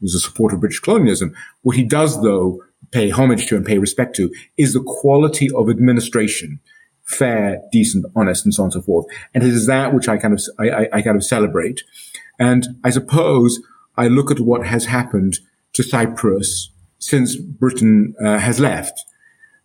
was 0.00 0.14
a 0.14 0.20
supporter 0.20 0.54
of 0.54 0.60
British 0.60 0.80
colonialism. 0.80 1.34
What 1.62 1.76
he 1.76 1.84
does, 1.84 2.22
though, 2.22 2.62
pay 2.90 3.10
homage 3.10 3.46
to 3.46 3.56
and 3.56 3.64
pay 3.64 3.78
respect 3.78 4.16
to, 4.16 4.32
is 4.56 4.72
the 4.72 4.82
quality 4.84 5.48
of 5.54 5.68
administration, 5.68 6.60
fair, 7.04 7.60
decent, 7.72 8.06
honest, 8.16 8.44
and 8.44 8.54
so 8.54 8.62
on 8.62 8.66
and 8.66 8.72
so 8.72 8.82
forth. 8.82 9.06
And 9.34 9.42
it 9.44 9.50
is 9.50 9.66
that 9.66 9.94
which 9.94 10.08
I 10.08 10.16
kind 10.16 10.34
of 10.34 10.42
I, 10.58 10.70
I, 10.70 10.88
I 10.94 11.02
kind 11.02 11.16
of 11.16 11.24
celebrate. 11.24 11.82
And 12.38 12.66
I 12.82 12.90
suppose 12.90 13.60
I 13.96 14.08
look 14.08 14.30
at 14.30 14.40
what 14.40 14.66
has 14.66 14.86
happened 14.86 15.38
to 15.74 15.82
Cyprus 15.82 16.70
since 16.98 17.36
Britain 17.36 18.14
uh, 18.24 18.38
has 18.38 18.60
left. 18.60 19.04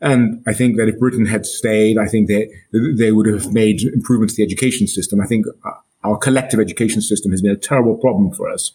And 0.02 0.44
I 0.46 0.54
think 0.54 0.78
that 0.78 0.90
if 0.90 1.00
Britain 1.00 1.26
had 1.26 1.46
stayed, 1.46 1.98
I 1.98 2.08
think 2.08 2.28
they, 2.28 2.50
they 2.72 3.12
would 3.12 3.28
have 3.28 3.54
made 3.54 3.82
improvements 3.82 4.36
to 4.36 4.42
the 4.42 4.46
education 4.46 4.88
system. 4.88 5.22
I 5.22 5.26
think 5.26 5.46
uh, 5.64 5.72
our 6.04 6.18
collective 6.18 6.60
education 6.60 7.02
system 7.02 7.32
has 7.32 7.42
been 7.42 7.52
a 7.52 7.58
terrible 7.58 7.98
problem 7.98 8.32
for 8.32 8.50
us. 8.50 8.74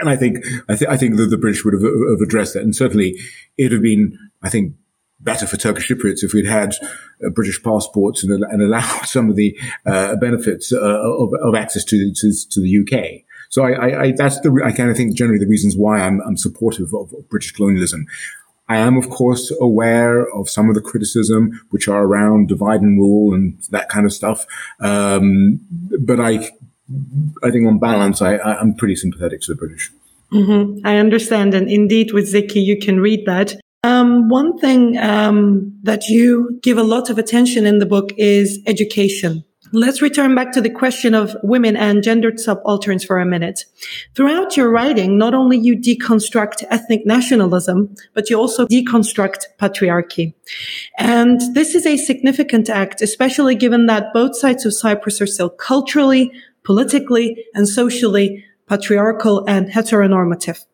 And 0.00 0.08
I 0.08 0.16
think, 0.16 0.38
I, 0.68 0.76
th- 0.76 0.90
I 0.90 0.96
think 0.96 1.16
that 1.16 1.26
the 1.26 1.38
British 1.38 1.64
would 1.64 1.74
have, 1.74 1.82
have, 1.82 2.20
addressed 2.20 2.54
that. 2.54 2.62
And 2.62 2.74
certainly 2.74 3.16
it 3.56 3.64
would 3.64 3.72
have 3.72 3.82
been, 3.82 4.18
I 4.42 4.48
think, 4.48 4.74
better 5.20 5.46
for 5.46 5.56
Turkish 5.56 5.88
Cypriots 5.88 6.22
if 6.22 6.32
we'd 6.32 6.46
had 6.46 6.74
uh, 7.24 7.30
British 7.30 7.62
passports 7.62 8.24
and, 8.24 8.42
and, 8.44 8.62
allowed 8.62 9.04
some 9.06 9.28
of 9.28 9.36
the 9.36 9.56
uh, 9.86 10.16
benefits 10.16 10.72
uh, 10.72 10.78
of, 10.78 11.32
of, 11.42 11.54
access 11.54 11.84
to, 11.84 12.12
to, 12.14 12.32
to 12.50 12.60
the 12.60 12.80
UK. 12.80 13.22
So 13.50 13.64
I, 13.64 13.72
I, 13.72 14.02
I 14.02 14.12
that's 14.12 14.40
the 14.40 14.62
I 14.64 14.72
kind 14.72 14.90
of 14.90 14.96
think 14.96 15.16
generally 15.16 15.40
the 15.40 15.48
reasons 15.48 15.76
why 15.76 16.00
I'm, 16.00 16.20
I'm 16.20 16.36
supportive 16.36 16.94
of, 16.94 17.12
of 17.12 17.28
British 17.28 17.52
colonialism. 17.52 18.06
I 18.68 18.76
am, 18.76 18.96
of 18.96 19.10
course, 19.10 19.52
aware 19.60 20.32
of 20.32 20.48
some 20.48 20.68
of 20.68 20.76
the 20.76 20.80
criticism 20.80 21.60
which 21.70 21.88
are 21.88 22.04
around 22.04 22.46
divide 22.46 22.82
and 22.82 22.98
rule 22.98 23.34
and 23.34 23.60
that 23.70 23.88
kind 23.88 24.06
of 24.06 24.12
stuff. 24.12 24.46
Um, 24.78 25.58
but 25.98 26.20
I, 26.20 26.48
I 27.42 27.50
think 27.50 27.66
on 27.66 27.78
balance, 27.78 28.20
I, 28.22 28.36
I'm 28.38 28.74
pretty 28.74 28.96
sympathetic 28.96 29.40
to 29.42 29.52
the 29.52 29.56
British. 29.56 29.90
Mm-hmm. 30.32 30.86
I 30.86 30.96
understand. 30.96 31.54
And 31.54 31.68
indeed, 31.68 32.12
with 32.12 32.32
Zeki, 32.32 32.64
you 32.64 32.78
can 32.78 33.00
read 33.00 33.26
that. 33.26 33.54
Um, 33.82 34.28
one 34.28 34.58
thing 34.58 34.98
um, 34.98 35.72
that 35.82 36.08
you 36.08 36.58
give 36.62 36.78
a 36.78 36.82
lot 36.82 37.08
of 37.10 37.18
attention 37.18 37.66
in 37.66 37.78
the 37.78 37.86
book 37.86 38.10
is 38.18 38.60
education. 38.66 39.44
Let's 39.72 40.02
return 40.02 40.34
back 40.34 40.50
to 40.52 40.60
the 40.60 40.70
question 40.70 41.14
of 41.14 41.36
women 41.44 41.76
and 41.76 42.02
gendered 42.02 42.40
subalterns 42.40 43.04
for 43.04 43.20
a 43.20 43.24
minute. 43.24 43.66
Throughout 44.16 44.56
your 44.56 44.68
writing, 44.68 45.16
not 45.16 45.32
only 45.32 45.58
you 45.58 45.76
deconstruct 45.76 46.64
ethnic 46.70 47.06
nationalism, 47.06 47.94
but 48.12 48.28
you 48.28 48.36
also 48.36 48.66
deconstruct 48.66 49.44
patriarchy. 49.60 50.34
And 50.98 51.40
this 51.54 51.76
is 51.76 51.86
a 51.86 51.96
significant 51.96 52.68
act, 52.68 53.00
especially 53.00 53.54
given 53.54 53.86
that 53.86 54.12
both 54.12 54.36
sides 54.36 54.66
of 54.66 54.74
Cyprus 54.74 55.20
are 55.20 55.26
still 55.26 55.50
culturally, 55.50 56.32
politically, 56.64 57.44
and 57.54 57.68
socially 57.68 58.44
patriarchal 58.68 59.44
and 59.46 59.68
heteronormative. 59.68 60.64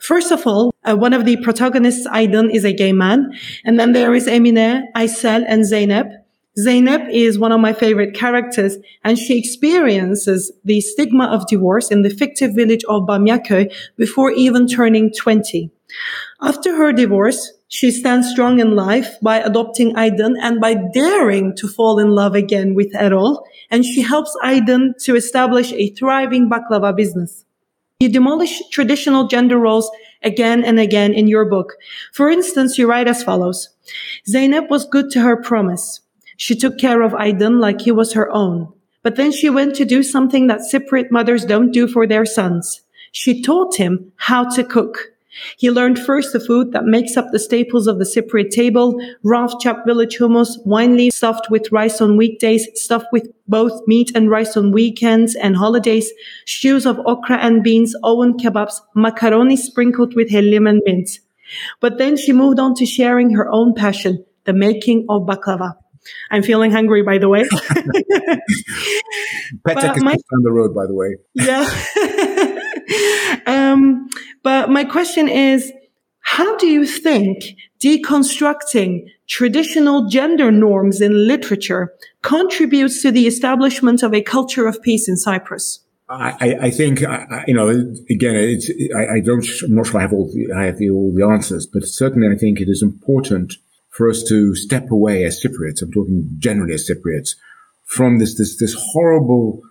First 0.00 0.30
of 0.30 0.46
all, 0.46 0.72
uh, 0.84 0.96
one 0.96 1.12
of 1.12 1.24
the 1.24 1.36
protagonists, 1.38 2.06
Aydin, 2.06 2.52
is 2.52 2.64
a 2.64 2.72
gay 2.72 2.92
man. 2.92 3.32
And 3.64 3.78
then 3.78 3.92
there 3.92 4.14
is 4.14 4.26
Emine, 4.26 4.84
Aysel, 4.94 5.44
and 5.46 5.64
Zeynep, 5.64 6.24
Zeynep 6.58 7.10
is 7.12 7.36
one 7.36 7.50
of 7.50 7.60
my 7.60 7.72
favorite 7.72 8.14
characters 8.14 8.76
and 9.02 9.18
she 9.18 9.36
experiences 9.36 10.52
the 10.64 10.80
stigma 10.80 11.26
of 11.26 11.48
divorce 11.48 11.90
in 11.90 12.02
the 12.02 12.10
fictive 12.10 12.54
village 12.54 12.84
of 12.88 13.02
Bamyaköy 13.02 13.74
before 13.96 14.30
even 14.30 14.68
turning 14.68 15.12
20. 15.12 15.70
After 16.40 16.76
her 16.76 16.92
divorce, 16.92 17.52
she 17.74 17.90
stands 17.90 18.30
strong 18.30 18.60
in 18.60 18.76
life 18.76 19.16
by 19.20 19.40
adopting 19.40 19.96
Aydin 19.96 20.36
and 20.40 20.60
by 20.60 20.74
daring 20.92 21.56
to 21.56 21.66
fall 21.66 21.98
in 21.98 22.10
love 22.10 22.36
again 22.36 22.76
with 22.76 22.92
Erol. 22.92 23.42
And 23.68 23.84
she 23.84 24.00
helps 24.00 24.32
Aydin 24.44 24.92
to 25.02 25.16
establish 25.16 25.72
a 25.72 25.90
thriving 25.90 26.48
baklava 26.48 26.96
business. 26.96 27.44
You 27.98 28.10
demolish 28.10 28.62
traditional 28.70 29.26
gender 29.26 29.58
roles 29.58 29.90
again 30.22 30.62
and 30.62 30.78
again 30.78 31.14
in 31.14 31.26
your 31.26 31.46
book. 31.46 31.74
For 32.12 32.30
instance, 32.30 32.78
you 32.78 32.88
write 32.88 33.08
as 33.08 33.24
follows. 33.24 33.70
Zeynep 34.32 34.70
was 34.70 34.86
good 34.86 35.10
to 35.10 35.20
her 35.22 35.42
promise. 35.42 36.00
She 36.36 36.54
took 36.54 36.78
care 36.78 37.02
of 37.02 37.10
Aydin 37.10 37.58
like 37.58 37.80
he 37.80 37.90
was 37.90 38.12
her 38.12 38.30
own. 38.30 38.72
But 39.02 39.16
then 39.16 39.32
she 39.32 39.50
went 39.50 39.74
to 39.74 39.84
do 39.84 40.04
something 40.04 40.46
that 40.46 40.60
Cypriot 40.60 41.10
mothers 41.10 41.44
don't 41.44 41.72
do 41.72 41.88
for 41.88 42.06
their 42.06 42.24
sons. 42.24 42.82
She 43.10 43.42
taught 43.42 43.74
him 43.74 44.12
how 44.14 44.48
to 44.50 44.62
cook. 44.62 45.13
He 45.56 45.70
learned 45.70 45.98
first 45.98 46.32
the 46.32 46.40
food 46.40 46.72
that 46.72 46.84
makes 46.84 47.16
up 47.16 47.26
the 47.32 47.38
staples 47.38 47.86
of 47.86 47.98
the 47.98 48.04
Cypriot 48.04 48.50
table, 48.50 49.00
rough 49.22 49.54
chopped 49.60 49.86
village 49.86 50.18
hummus, 50.18 50.50
wine 50.64 50.96
leaves 50.96 51.16
stuffed 51.16 51.50
with 51.50 51.70
rice 51.72 52.00
on 52.00 52.16
weekdays, 52.16 52.68
stuffed 52.74 53.06
with 53.12 53.28
both 53.48 53.80
meat 53.86 54.12
and 54.14 54.30
rice 54.30 54.56
on 54.56 54.72
weekends 54.72 55.34
and 55.34 55.56
holidays, 55.56 56.12
stews 56.46 56.86
of 56.86 57.00
okra 57.06 57.36
and 57.38 57.62
beans, 57.62 57.94
oven 58.02 58.34
kebabs, 58.34 58.80
macaroni 58.94 59.56
sprinkled 59.56 60.14
with 60.14 60.30
hellim 60.30 60.68
and 60.68 60.82
mint. 60.84 61.20
But 61.80 61.98
then 61.98 62.16
she 62.16 62.32
moved 62.32 62.58
on 62.58 62.74
to 62.76 62.86
sharing 62.86 63.30
her 63.30 63.50
own 63.50 63.74
passion, 63.74 64.24
the 64.44 64.52
making 64.52 65.06
of 65.08 65.22
baklava. 65.22 65.74
I'm 66.30 66.42
feeling 66.42 66.70
hungry, 66.70 67.02
by 67.02 67.18
the 67.18 67.28
way. 67.28 67.44
Petek 69.66 69.96
is 69.96 70.02
my, 70.02 70.12
down 70.12 70.42
the 70.42 70.52
road, 70.52 70.74
by 70.74 70.86
the 70.86 70.94
way. 70.94 71.16
Yeah. 71.34 71.68
um, 73.72 74.08
but 74.42 74.70
my 74.70 74.84
question 74.84 75.28
is, 75.28 75.72
how 76.20 76.56
do 76.56 76.66
you 76.66 76.86
think 76.86 77.44
deconstructing 77.82 79.04
traditional 79.28 80.08
gender 80.08 80.50
norms 80.50 81.00
in 81.00 81.26
literature 81.28 81.92
contributes 82.22 83.02
to 83.02 83.10
the 83.10 83.26
establishment 83.26 84.02
of 84.02 84.14
a 84.14 84.22
culture 84.22 84.66
of 84.66 84.82
peace 84.82 85.08
in 85.08 85.16
Cyprus? 85.16 85.80
I, 86.08 86.56
I 86.60 86.70
think 86.70 87.00
you 87.00 87.54
know 87.54 87.68
again 88.10 88.36
it's 88.36 88.70
I, 88.94 89.14
I, 89.16 89.20
don't 89.20 89.44
I'm 89.62 89.74
not 89.74 89.86
sure 89.86 89.98
I 89.98 90.02
have 90.02 90.12
all 90.12 90.30
the, 90.30 90.52
I 90.54 90.64
have 90.64 90.76
the, 90.76 90.90
all 90.90 91.12
the 91.14 91.24
answers, 91.24 91.66
but 91.66 91.84
certainly 91.84 92.28
I 92.28 92.36
think 92.38 92.60
it 92.60 92.68
is 92.68 92.82
important 92.82 93.54
for 93.94 94.10
us 94.10 94.24
to 94.24 94.54
step 94.56 94.90
away 94.90 95.24
as 95.24 95.40
Cypriots, 95.40 95.80
I'm 95.80 95.92
talking 95.92 96.28
generally 96.38 96.74
as 96.74 96.88
Cypriots, 96.88 97.36
from 97.84 98.18
this, 98.18 98.36
this, 98.36 98.58
this 98.58 98.74
horrible, 98.76 99.62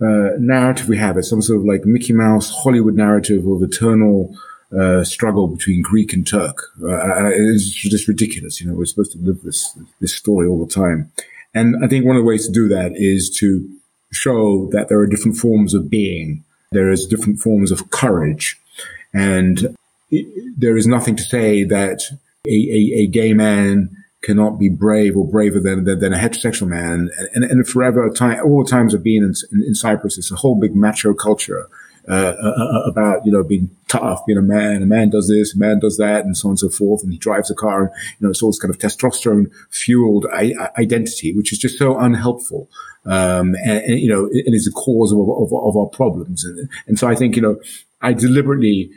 uh, 0.00 0.30
narrative 0.38 0.88
we 0.88 0.96
have. 0.96 1.16
It's 1.16 1.28
some 1.28 1.42
sort 1.42 1.60
of 1.60 1.66
like 1.66 1.84
Mickey 1.84 2.12
Mouse 2.12 2.50
Hollywood 2.50 2.94
narrative 2.94 3.46
of 3.46 3.62
eternal, 3.62 4.34
uh, 4.76 5.04
struggle 5.04 5.46
between 5.46 5.82
Greek 5.82 6.12
and 6.12 6.26
Turk. 6.26 6.56
Uh, 6.82 7.26
it's 7.26 7.70
just 7.70 8.08
ridiculous. 8.08 8.60
You 8.60 8.68
know, 8.68 8.74
we're 8.74 8.86
supposed 8.86 9.12
to 9.12 9.18
live 9.18 9.42
this, 9.42 9.78
this 10.00 10.14
story 10.14 10.48
all 10.48 10.64
the 10.64 10.72
time. 10.72 11.12
And 11.54 11.76
I 11.84 11.86
think 11.86 12.04
one 12.04 12.16
of 12.16 12.22
the 12.22 12.28
ways 12.28 12.46
to 12.46 12.52
do 12.52 12.68
that 12.68 12.92
is 12.94 13.30
to 13.38 13.68
show 14.12 14.68
that 14.72 14.88
there 14.88 14.98
are 14.98 15.06
different 15.06 15.36
forms 15.36 15.74
of 15.74 15.90
being. 15.90 16.44
There 16.72 16.90
is 16.90 17.06
different 17.06 17.38
forms 17.38 17.70
of 17.70 17.90
courage. 17.90 18.60
And 19.12 19.76
it, 20.10 20.26
there 20.58 20.76
is 20.76 20.86
nothing 20.86 21.14
to 21.16 21.22
say 21.22 21.64
that 21.64 22.02
a, 22.46 22.50
a, 22.50 23.02
a 23.02 23.06
gay 23.06 23.32
man 23.32 23.90
cannot 24.22 24.58
be 24.58 24.68
brave 24.68 25.16
or 25.16 25.26
braver 25.26 25.60
than, 25.60 25.84
than, 25.84 25.98
than 25.98 26.12
a 26.12 26.18
heterosexual 26.18 26.68
man. 26.68 27.10
And, 27.32 27.44
and, 27.44 27.66
forever 27.66 28.08
time, 28.10 28.44
all 28.44 28.64
times 28.64 28.92
of 28.92 29.02
being 29.02 29.22
in, 29.22 29.34
in, 29.52 29.62
in 29.68 29.74
Cyprus, 29.74 30.18
it's 30.18 30.30
a 30.30 30.36
whole 30.36 30.58
big 30.58 30.74
macho 30.74 31.14
culture. 31.14 31.68
Uh, 32.08 32.34
uh, 32.42 32.54
uh, 32.58 32.90
about 32.90 33.24
you 33.26 33.30
know 33.30 33.44
being 33.44 33.70
tough, 33.86 34.24
being 34.26 34.38
a 34.38 34.42
man. 34.42 34.82
A 34.82 34.86
man 34.86 35.10
does 35.10 35.28
this, 35.28 35.54
a 35.54 35.58
man 35.58 35.78
does 35.78 35.98
that, 35.98 36.24
and 36.24 36.36
so 36.36 36.48
on 36.48 36.52
and 36.52 36.58
so 36.58 36.70
forth. 36.70 37.02
And 37.04 37.12
he 37.12 37.18
drives 37.18 37.50
a 37.50 37.54
car. 37.54 37.82
And, 37.82 37.90
you 38.18 38.26
know, 38.26 38.30
it's 38.30 38.42
all 38.42 38.48
this 38.48 38.58
kind 38.58 38.74
of 38.74 38.80
testosterone 38.80 39.52
fueled 39.70 40.26
I- 40.32 40.70
identity, 40.78 41.36
which 41.36 41.52
is 41.52 41.58
just 41.58 41.78
so 41.78 41.96
unhelpful. 41.98 42.68
Um, 43.04 43.54
and, 43.64 43.84
and, 43.84 44.00
you 44.00 44.08
know, 44.08 44.24
it, 44.32 44.46
it 44.46 44.54
is 44.54 44.64
the 44.64 44.72
cause 44.72 45.12
of, 45.12 45.18
of, 45.20 45.52
of 45.52 45.76
our 45.76 45.86
problems. 45.86 46.42
And, 46.42 46.68
and 46.86 46.98
so 46.98 47.06
I 47.06 47.14
think 47.14 47.36
you 47.36 47.42
know, 47.42 47.60
I 48.00 48.14
deliberately 48.14 48.90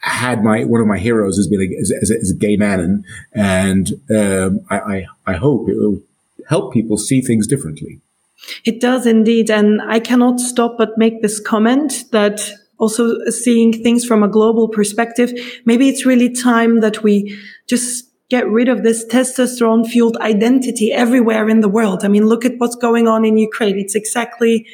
had 0.00 0.44
my 0.44 0.64
one 0.64 0.80
of 0.80 0.86
my 0.86 0.98
heroes 0.98 1.36
has 1.36 1.48
been 1.48 1.60
a, 1.60 1.80
as, 1.80 2.10
as, 2.10 2.30
a, 2.30 2.34
gay 2.34 2.56
man, 2.56 2.80
and, 2.80 3.04
and 3.34 3.92
um, 4.16 4.60
I, 4.70 4.78
I, 4.78 5.06
I 5.26 5.32
hope 5.34 5.68
it 5.68 5.76
will 5.76 6.00
help 6.48 6.72
people 6.72 6.96
see 6.96 7.20
things 7.20 7.46
differently. 7.46 8.00
It 8.64 8.80
does 8.80 9.06
indeed, 9.06 9.50
and 9.50 9.82
I 9.82 10.00
cannot 10.00 10.40
stop 10.40 10.76
but 10.78 10.96
make 10.96 11.20
this 11.20 11.40
comment 11.40 12.04
that 12.12 12.50
also 12.78 13.24
seeing 13.30 13.72
things 13.72 14.04
from 14.04 14.22
a 14.22 14.28
global 14.28 14.68
perspective, 14.68 15.32
maybe 15.64 15.88
it's 15.88 16.06
really 16.06 16.32
time 16.32 16.80
that 16.80 17.02
we 17.02 17.36
just 17.68 18.04
get 18.28 18.48
rid 18.48 18.68
of 18.68 18.82
this 18.82 19.04
testosterone 19.06 19.86
fueled 19.86 20.16
identity 20.18 20.92
everywhere 20.92 21.48
in 21.48 21.60
the 21.60 21.68
world. 21.68 22.04
I 22.04 22.08
mean, 22.08 22.26
look 22.26 22.44
at 22.44 22.58
what's 22.58 22.76
going 22.76 23.08
on 23.08 23.24
in 23.24 23.36
Ukraine. 23.36 23.78
It's 23.78 23.94
exactly, 23.94 24.66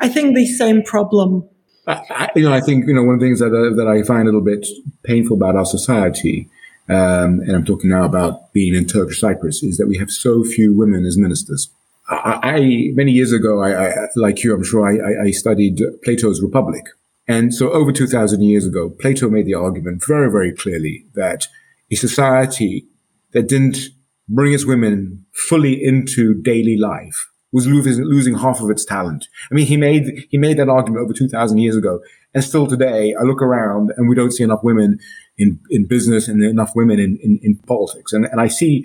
I 0.00 0.08
think, 0.08 0.34
the 0.34 0.46
same 0.46 0.82
problem 0.82 1.48
I, 1.88 2.28
you 2.36 2.42
know, 2.42 2.52
I 2.52 2.60
think 2.60 2.86
you 2.86 2.94
know 2.94 3.02
one 3.02 3.14
of 3.14 3.20
the 3.20 3.26
things 3.26 3.40
that 3.40 3.54
uh, 3.54 3.74
that 3.76 3.88
I 3.88 4.02
find 4.02 4.22
a 4.22 4.24
little 4.26 4.40
bit 4.40 4.66
painful 5.04 5.36
about 5.36 5.56
our 5.56 5.64
society 5.64 6.48
um, 6.88 7.40
and 7.40 7.54
I'm 7.54 7.64
talking 7.64 7.90
now 7.90 8.04
about 8.04 8.52
being 8.52 8.74
in 8.74 8.86
Turkish 8.86 9.20
Cyprus, 9.20 9.62
is 9.62 9.76
that 9.76 9.88
we 9.88 9.98
have 9.98 10.10
so 10.10 10.42
few 10.42 10.74
women 10.74 11.04
as 11.04 11.18
ministers. 11.18 11.68
I, 12.08 12.40
I 12.42 12.60
many 12.94 13.12
years 13.12 13.32
ago, 13.32 13.60
I, 13.60 13.90
I, 13.90 13.94
like 14.16 14.42
you, 14.42 14.54
I'm 14.54 14.64
sure 14.64 14.88
I, 14.88 15.26
I 15.26 15.30
studied 15.32 15.80
Plato's 16.02 16.40
Republic, 16.40 16.86
and 17.26 17.54
so 17.54 17.70
over 17.72 17.92
2,000 17.92 18.42
years 18.42 18.66
ago, 18.66 18.88
Plato 18.88 19.28
made 19.28 19.44
the 19.44 19.54
argument 19.54 20.02
very, 20.06 20.30
very 20.30 20.52
clearly 20.52 21.04
that 21.14 21.46
a 21.90 21.94
society 21.94 22.86
that 23.32 23.48
didn't 23.48 23.78
bring 24.26 24.54
its 24.54 24.64
women 24.64 25.26
fully 25.34 25.82
into 25.82 26.34
daily 26.34 26.78
life 26.78 27.28
was 27.52 27.66
losing, 27.66 28.04
losing 28.04 28.36
half 28.36 28.60
of 28.60 28.70
its 28.70 28.84
talent. 28.84 29.26
I 29.50 29.54
mean, 29.54 29.66
he 29.66 29.76
made, 29.76 30.26
he 30.30 30.38
made 30.38 30.58
that 30.58 30.68
argument 30.68 31.02
over 31.02 31.12
2000 31.12 31.58
years 31.58 31.76
ago. 31.76 32.00
And 32.34 32.44
still 32.44 32.66
today, 32.66 33.14
I 33.18 33.22
look 33.22 33.40
around 33.40 33.92
and 33.96 34.08
we 34.08 34.14
don't 34.14 34.32
see 34.32 34.44
enough 34.44 34.62
women 34.62 34.98
in, 35.38 35.58
in 35.70 35.86
business 35.86 36.28
and 36.28 36.42
enough 36.42 36.72
women 36.74 36.98
in, 37.00 37.18
in, 37.22 37.40
in 37.42 37.56
politics. 37.66 38.12
And, 38.12 38.26
and 38.26 38.40
I 38.40 38.48
see, 38.48 38.84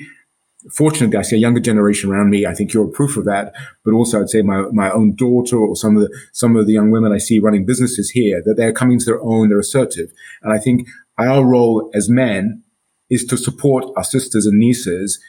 fortunately, 0.73 1.17
I 1.17 1.23
see 1.23 1.35
a 1.35 1.39
younger 1.39 1.59
generation 1.59 2.09
around 2.09 2.29
me. 2.29 2.45
I 2.45 2.53
think 2.53 2.73
you're 2.73 2.87
a 2.87 2.91
proof 2.91 3.17
of 3.17 3.25
that. 3.25 3.53
But 3.83 3.93
also 3.93 4.21
I'd 4.21 4.29
say 4.29 4.41
my, 4.43 4.61
my 4.71 4.89
own 4.91 5.15
daughter 5.15 5.57
or 5.57 5.75
some 5.75 5.97
of 5.97 6.03
the, 6.03 6.19
some 6.31 6.55
of 6.55 6.65
the 6.65 6.73
young 6.73 6.89
women 6.89 7.11
I 7.11 7.17
see 7.17 7.39
running 7.39 7.65
businesses 7.65 8.11
here 8.11 8.41
that 8.45 8.55
they're 8.55 8.71
coming 8.71 8.97
to 8.99 9.05
their 9.05 9.21
own, 9.21 9.49
they're 9.49 9.59
assertive. 9.59 10.11
And 10.41 10.53
I 10.53 10.57
think 10.57 10.87
our 11.17 11.45
role 11.45 11.91
as 11.93 12.09
men 12.09 12.63
is 13.09 13.25
to 13.25 13.37
support 13.37 13.85
our 13.97 14.03
sisters 14.05 14.45
and 14.45 14.57
nieces 14.57 15.19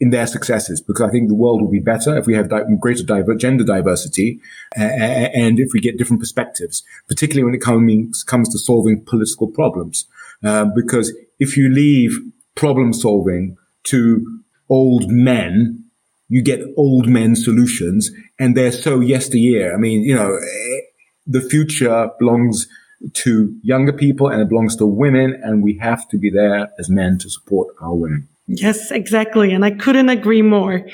in 0.00 0.10
their 0.10 0.26
successes 0.26 0.80
because 0.80 1.08
I 1.08 1.10
think 1.10 1.28
the 1.28 1.34
world 1.34 1.60
will 1.60 1.70
be 1.70 1.80
better 1.80 2.16
if 2.16 2.26
we 2.26 2.34
have 2.34 2.48
di- 2.48 2.64
greater 2.80 3.02
diver- 3.02 3.34
gender 3.34 3.64
diversity 3.64 4.40
uh, 4.78 4.82
and 4.82 5.58
if 5.58 5.70
we 5.72 5.80
get 5.80 5.98
different 5.98 6.20
perspectives, 6.20 6.82
particularly 7.08 7.44
when 7.44 7.54
it 7.54 7.60
comes, 7.60 8.22
comes 8.22 8.48
to 8.50 8.58
solving 8.58 9.04
political 9.04 9.48
problems. 9.48 10.06
Uh, 10.44 10.64
because 10.64 11.12
if 11.40 11.56
you 11.56 11.68
leave 11.68 12.18
problem 12.54 12.92
solving 12.92 13.56
to 13.84 14.42
old 14.68 15.10
men, 15.10 15.84
you 16.28 16.42
get 16.42 16.60
old 16.76 17.08
men 17.08 17.34
solutions 17.34 18.10
and 18.38 18.56
they're 18.56 18.72
so 18.72 19.00
yesteryear. 19.00 19.74
I 19.74 19.78
mean, 19.78 20.02
you 20.02 20.14
know, 20.14 20.36
eh, 20.36 20.80
the 21.26 21.40
future 21.40 22.10
belongs 22.18 22.68
to 23.14 23.56
younger 23.62 23.92
people 23.92 24.28
and 24.28 24.42
it 24.42 24.48
belongs 24.48 24.76
to 24.76 24.86
women 24.86 25.40
and 25.42 25.62
we 25.62 25.78
have 25.78 26.08
to 26.08 26.18
be 26.18 26.30
there 26.30 26.70
as 26.78 26.90
men 26.90 27.18
to 27.18 27.30
support 27.30 27.74
our 27.80 27.94
women. 27.94 28.28
Yes, 28.48 28.90
exactly. 28.90 29.52
And 29.52 29.64
I 29.64 29.70
couldn't 29.70 30.08
agree 30.08 30.42
more. 30.42 30.86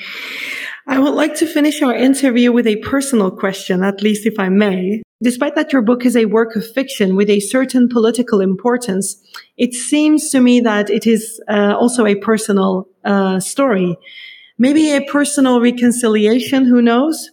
I 0.87 0.99
would 0.99 1.13
like 1.13 1.35
to 1.35 1.47
finish 1.47 1.81
our 1.81 1.95
interview 1.95 2.51
with 2.51 2.67
a 2.67 2.75
personal 2.77 3.31
question, 3.31 3.83
at 3.83 4.01
least 4.03 4.27
if 4.27 4.37
I 4.37 4.49
may. 4.49 5.01
Despite 5.23 5.55
that 5.55 5.73
your 5.73 5.81
book 5.81 6.05
is 6.05 6.15
a 6.15 6.25
work 6.25 6.55
of 6.55 6.69
fiction 6.69 7.15
with 7.15 7.29
a 7.29 7.39
certain 7.39 7.87
political 7.87 8.41
importance, 8.41 9.15
it 9.57 9.73
seems 9.73 10.29
to 10.29 10.41
me 10.41 10.59
that 10.59 10.89
it 10.89 11.07
is 11.07 11.41
uh, 11.47 11.75
also 11.79 12.05
a 12.05 12.15
personal 12.15 12.87
uh, 13.05 13.39
story. 13.39 13.97
Maybe 14.59 14.91
a 14.91 15.05
personal 15.05 15.61
reconciliation, 15.61 16.65
who 16.65 16.81
knows? 16.81 17.31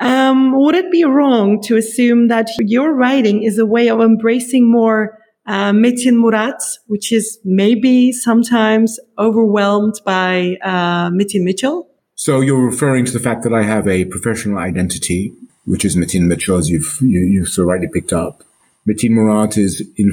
Um, 0.00 0.58
would 0.58 0.74
it 0.74 0.90
be 0.90 1.04
wrong 1.04 1.60
to 1.62 1.76
assume 1.76 2.28
that 2.28 2.48
your 2.58 2.94
writing 2.94 3.42
is 3.42 3.58
a 3.58 3.66
way 3.66 3.88
of 3.88 4.00
embracing 4.00 4.70
more 4.70 5.18
uh, 5.50 5.72
Metin 5.72 6.16
Murat, 6.22 6.62
which 6.86 7.10
is 7.12 7.40
maybe 7.44 8.12
sometimes 8.12 9.00
overwhelmed 9.18 10.00
by 10.04 10.56
uh, 10.62 11.10
Metin 11.10 11.42
Mitchell. 11.42 11.88
So 12.14 12.40
you're 12.40 12.64
referring 12.64 13.04
to 13.06 13.12
the 13.12 13.18
fact 13.18 13.42
that 13.42 13.52
I 13.52 13.64
have 13.64 13.88
a 13.88 14.04
professional 14.04 14.58
identity, 14.58 15.32
which 15.64 15.84
is 15.84 15.96
Metin 15.96 16.28
Mitchell, 16.28 16.56
as 16.56 16.70
you've 16.70 16.98
you, 17.00 17.20
you've 17.20 17.48
so 17.48 17.64
rightly 17.64 17.88
picked 17.88 18.12
up. 18.12 18.44
Metin 18.88 19.10
Murat 19.10 19.58
is 19.58 19.82
in 19.96 20.12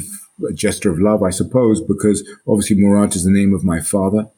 a 0.49 0.53
gesture 0.53 0.91
of 0.91 0.99
love, 0.99 1.21
I 1.21 1.29
suppose, 1.29 1.81
because 1.81 2.27
obviously 2.47 2.77
Murat 2.77 3.15
is 3.15 3.23
the 3.23 3.31
name 3.31 3.53
of 3.53 3.63
my 3.63 3.79
father. 3.79 4.29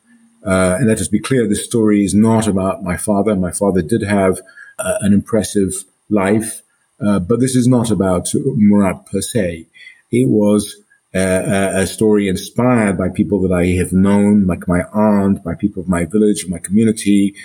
Uh, 0.45 0.75
and 0.79 0.87
let 0.87 0.99
us 0.99 1.07
be 1.07 1.19
clear, 1.19 1.47
this 1.47 1.63
story 1.63 2.03
is 2.03 2.13
not 2.13 2.45
about 2.45 2.83
my 2.83 2.97
father. 2.97 3.35
My 3.37 3.51
father 3.51 3.81
did 3.81 4.03
have 4.03 4.41
uh, 4.77 4.97
an 4.99 5.13
impressive 5.13 5.71
life, 6.09 6.61
uh, 6.99 7.19
but 7.19 7.39
this 7.39 7.55
is 7.55 7.67
not 7.69 7.89
about 7.89 8.33
Murat 8.33 9.05
per 9.05 9.21
se. 9.21 9.65
It 10.11 10.27
was 10.27 10.75
uh, 11.13 11.71
a 11.73 11.87
story 11.87 12.27
inspired 12.27 12.97
by 12.97 13.09
people 13.09 13.41
that 13.41 13.53
I 13.53 13.67
have 13.77 13.91
known, 13.91 14.45
like 14.45 14.67
my 14.67 14.81
aunt, 14.93 15.43
by 15.43 15.55
people 15.55 15.81
of 15.81 15.89
my 15.89 16.05
village, 16.05 16.45
my 16.47 16.59
community. 16.59 17.35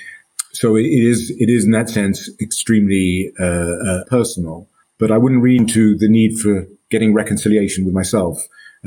So 0.53 0.77
it 0.77 0.85
is, 0.85 1.31
it 1.39 1.49
is 1.49 1.65
in 1.65 1.71
that 1.73 1.89
sense 1.89 2.29
extremely 2.41 3.33
uh, 3.41 3.45
uh, 3.45 4.05
personal. 4.05 4.69
But 4.99 5.11
I 5.11 5.19
wouldn't 5.19 5.43
read 5.43 5.61
into 5.61 5.97
the 5.97 6.09
need 6.09 6.39
for 6.39 6.67
getting 6.91 7.15
reconciliation 7.15 7.85
with 7.85 7.95
myself. 7.95 8.39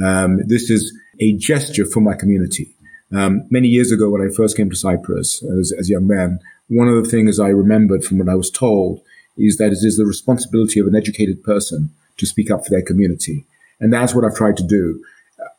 Um, 0.02 0.40
this 0.46 0.70
is 0.70 0.98
a 1.20 1.34
gesture 1.34 1.86
for 1.86 2.00
my 2.00 2.14
community. 2.14 2.74
Um, 3.12 3.48
many 3.50 3.68
years 3.68 3.92
ago, 3.92 4.10
when 4.10 4.22
I 4.22 4.34
first 4.34 4.56
came 4.56 4.70
to 4.70 4.76
Cyprus 4.76 5.44
as, 5.44 5.74
as 5.78 5.90
a 5.90 5.94
young 5.94 6.08
man, 6.08 6.40
one 6.68 6.88
of 6.88 7.04
the 7.04 7.10
things 7.10 7.40
I 7.40 7.48
remembered 7.48 8.04
from 8.04 8.20
what 8.20 8.30
I 8.30 8.36
was 8.36 8.52
told 8.52 9.02
is 9.38 9.58
that 9.58 9.72
it 9.72 9.80
is 9.84 9.98
the 9.98 10.06
responsibility 10.06 10.80
of 10.80 10.88
an 10.88 10.96
educated 10.96 11.44
person 11.44 11.92
to 12.18 12.26
speak 12.26 12.52
up 12.52 12.64
for 12.64 12.72
their 12.72 12.82
community. 12.82 13.46
And 13.80 13.94
that's 13.94 14.14
what 14.14 14.26
I've 14.26 14.36
tried 14.36 14.58
to 14.58 14.64
do. 14.64 15.04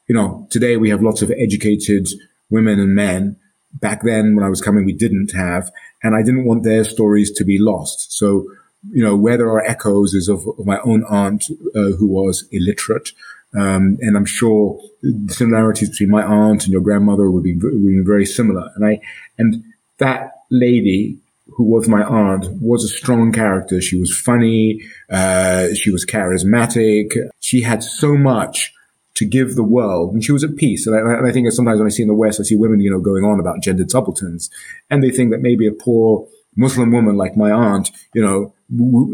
You 0.08 0.14
know, 0.14 0.46
today 0.50 0.76
we 0.76 0.90
have 0.90 1.02
lots 1.02 1.22
of 1.22 1.30
educated 1.30 2.08
women 2.50 2.80
and 2.80 2.94
men. 2.94 3.36
Back 3.74 4.02
then, 4.02 4.34
when 4.34 4.44
I 4.44 4.48
was 4.48 4.62
coming, 4.62 4.84
we 4.84 4.92
didn't 4.92 5.32
have, 5.34 5.70
and 6.02 6.16
I 6.16 6.22
didn't 6.22 6.46
want 6.46 6.64
their 6.64 6.84
stories 6.84 7.30
to 7.32 7.44
be 7.44 7.58
lost. 7.58 8.12
So, 8.12 8.46
you 8.90 9.04
know, 9.04 9.14
where 9.14 9.36
there 9.36 9.50
are 9.50 9.64
echoes 9.64 10.14
is 10.14 10.28
of, 10.28 10.46
of 10.58 10.64
my 10.64 10.80
own 10.80 11.04
aunt, 11.08 11.44
uh, 11.74 11.92
who 11.98 12.06
was 12.06 12.46
illiterate. 12.50 13.10
Um, 13.54 13.98
and 14.00 14.16
I'm 14.16 14.24
sure 14.24 14.80
the 15.02 15.32
similarities 15.32 15.90
between 15.90 16.10
my 16.10 16.22
aunt 16.22 16.64
and 16.64 16.72
your 16.72 16.80
grandmother 16.80 17.30
would 17.30 17.44
be, 17.44 17.54
would 17.54 17.70
be 17.72 18.00
very 18.00 18.26
similar. 18.26 18.70
And 18.74 18.86
I, 18.86 19.00
and 19.36 19.62
that 19.98 20.42
lady 20.50 21.18
who 21.58 21.64
was 21.64 21.88
my 21.88 22.04
aunt, 22.04 22.46
was 22.62 22.84
a 22.84 22.88
strong 22.88 23.32
character. 23.32 23.80
She 23.80 23.98
was 23.98 24.16
funny. 24.16 24.80
Uh, 25.10 25.74
she 25.74 25.90
was 25.90 26.06
charismatic. 26.06 27.10
She 27.40 27.62
had 27.62 27.82
so 27.82 28.16
much 28.16 28.72
to 29.16 29.26
give 29.26 29.56
the 29.56 29.64
world, 29.64 30.14
and 30.14 30.24
she 30.24 30.30
was 30.30 30.44
at 30.44 30.54
peace. 30.54 30.86
And 30.86 30.94
I, 30.94 31.00
and 31.00 31.26
I 31.26 31.32
think 31.32 31.50
sometimes 31.50 31.80
when 31.80 31.88
I 31.88 31.90
see 31.90 32.02
in 32.02 32.08
the 32.08 32.14
West, 32.14 32.38
I 32.38 32.44
see 32.44 32.54
women, 32.54 32.80
you 32.80 32.92
know, 32.92 33.00
going 33.00 33.24
on 33.24 33.40
about 33.40 33.60
gendered 33.60 33.90
subalterns, 33.90 34.48
and 34.88 35.02
they 35.02 35.10
think 35.10 35.32
that 35.32 35.42
maybe 35.42 35.66
a 35.66 35.72
poor 35.72 36.28
Muslim 36.54 36.92
woman 36.92 37.16
like 37.16 37.36
my 37.36 37.50
aunt, 37.50 37.90
you 38.14 38.22
know, 38.22 38.54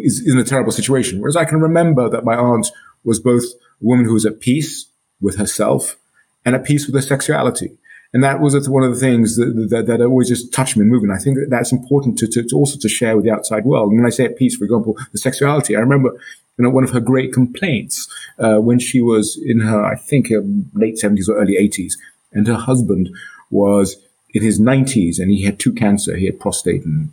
is, 0.03 0.21
is 0.21 0.35
in 0.35 0.39
a 0.39 0.45
terrible 0.45 0.73
situation. 0.73 1.21
Whereas 1.21 1.37
I 1.37 1.47
can 1.47 1.63
remember 1.63 2.11
that 2.11 2.27
my 2.27 2.37
aunt 2.37 2.71
was 3.05 3.21
both 3.21 3.45
a 3.45 3.85
woman 3.85 4.05
who 4.05 4.13
was 4.13 4.27
at 4.27 4.41
peace 4.41 4.85
with 5.19 5.39
herself 5.39 5.97
and 6.45 6.55
at 6.55 6.65
peace 6.65 6.85
with 6.85 6.95
her 6.95 7.01
sexuality. 7.01 7.79
And 8.15 8.23
that 8.23 8.41
was 8.41 8.69
one 8.69 8.85
of 8.85 8.95
the 8.95 9.01
things 9.01 9.37
that, 9.37 9.69
that, 9.71 9.87
that 9.87 10.01
always 10.01 10.29
just 10.29 10.53
touched 10.53 10.77
me 10.77 10.83
and 10.83 10.91
moved. 10.91 11.03
And 11.03 11.13
I 11.13 11.19
think 11.19 11.37
that 11.37 11.51
that's 11.51 11.73
important 11.73 12.17
to, 12.19 12.29
to, 12.29 12.45
to, 12.45 12.57
also 12.57 12.79
to 12.79 12.89
share 12.89 13.17
with 13.17 13.25
the 13.27 13.33
outside 13.33 13.65
world. 13.65 13.91
And 13.91 13.99
when 13.99 14.07
I 14.07 14.11
say 14.11 14.25
at 14.25 14.39
peace, 14.39 14.57
for 14.57 14.65
example, 14.65 14.97
the 15.11 15.19
sexuality, 15.19 15.75
I 15.75 15.81
remember, 15.81 16.11
you 16.57 16.63
know, 16.63 16.71
one 16.71 16.85
of 16.85 16.91
her 16.91 17.01
great 17.01 17.33
complaints, 17.33 18.09
uh, 18.39 18.59
when 18.59 18.79
she 18.79 19.01
was 19.01 19.37
in 19.45 19.59
her, 19.61 19.85
I 19.85 19.97
think, 19.97 20.31
uh, 20.31 20.43
late 20.75 20.97
seventies 20.97 21.29
or 21.29 21.37
early 21.37 21.57
eighties, 21.57 21.99
and 22.33 22.47
her 22.47 22.55
husband 22.55 23.11
was 23.51 23.97
in 24.33 24.43
his 24.43 24.61
nineties 24.61 25.19
and 25.19 25.31
he 25.33 25.43
had 25.43 25.59
two 25.59 25.73
cancer. 25.73 26.17
He 26.17 26.27
had 26.27 26.39
prostate 26.39 26.85
and 26.85 27.13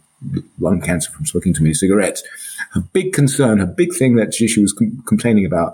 lung 0.59 0.81
cancer 0.81 1.09
from 1.09 1.25
smoking 1.25 1.53
too 1.53 1.63
many 1.63 1.73
cigarettes. 1.73 2.21
Her 2.73 2.81
big 2.81 3.11
concern, 3.11 3.57
her 3.57 3.65
big 3.65 3.91
thing 3.95 4.17
that 4.17 4.35
she, 4.35 4.47
she 4.47 4.61
was 4.61 4.71
com- 4.71 5.03
complaining 5.07 5.47
about 5.47 5.73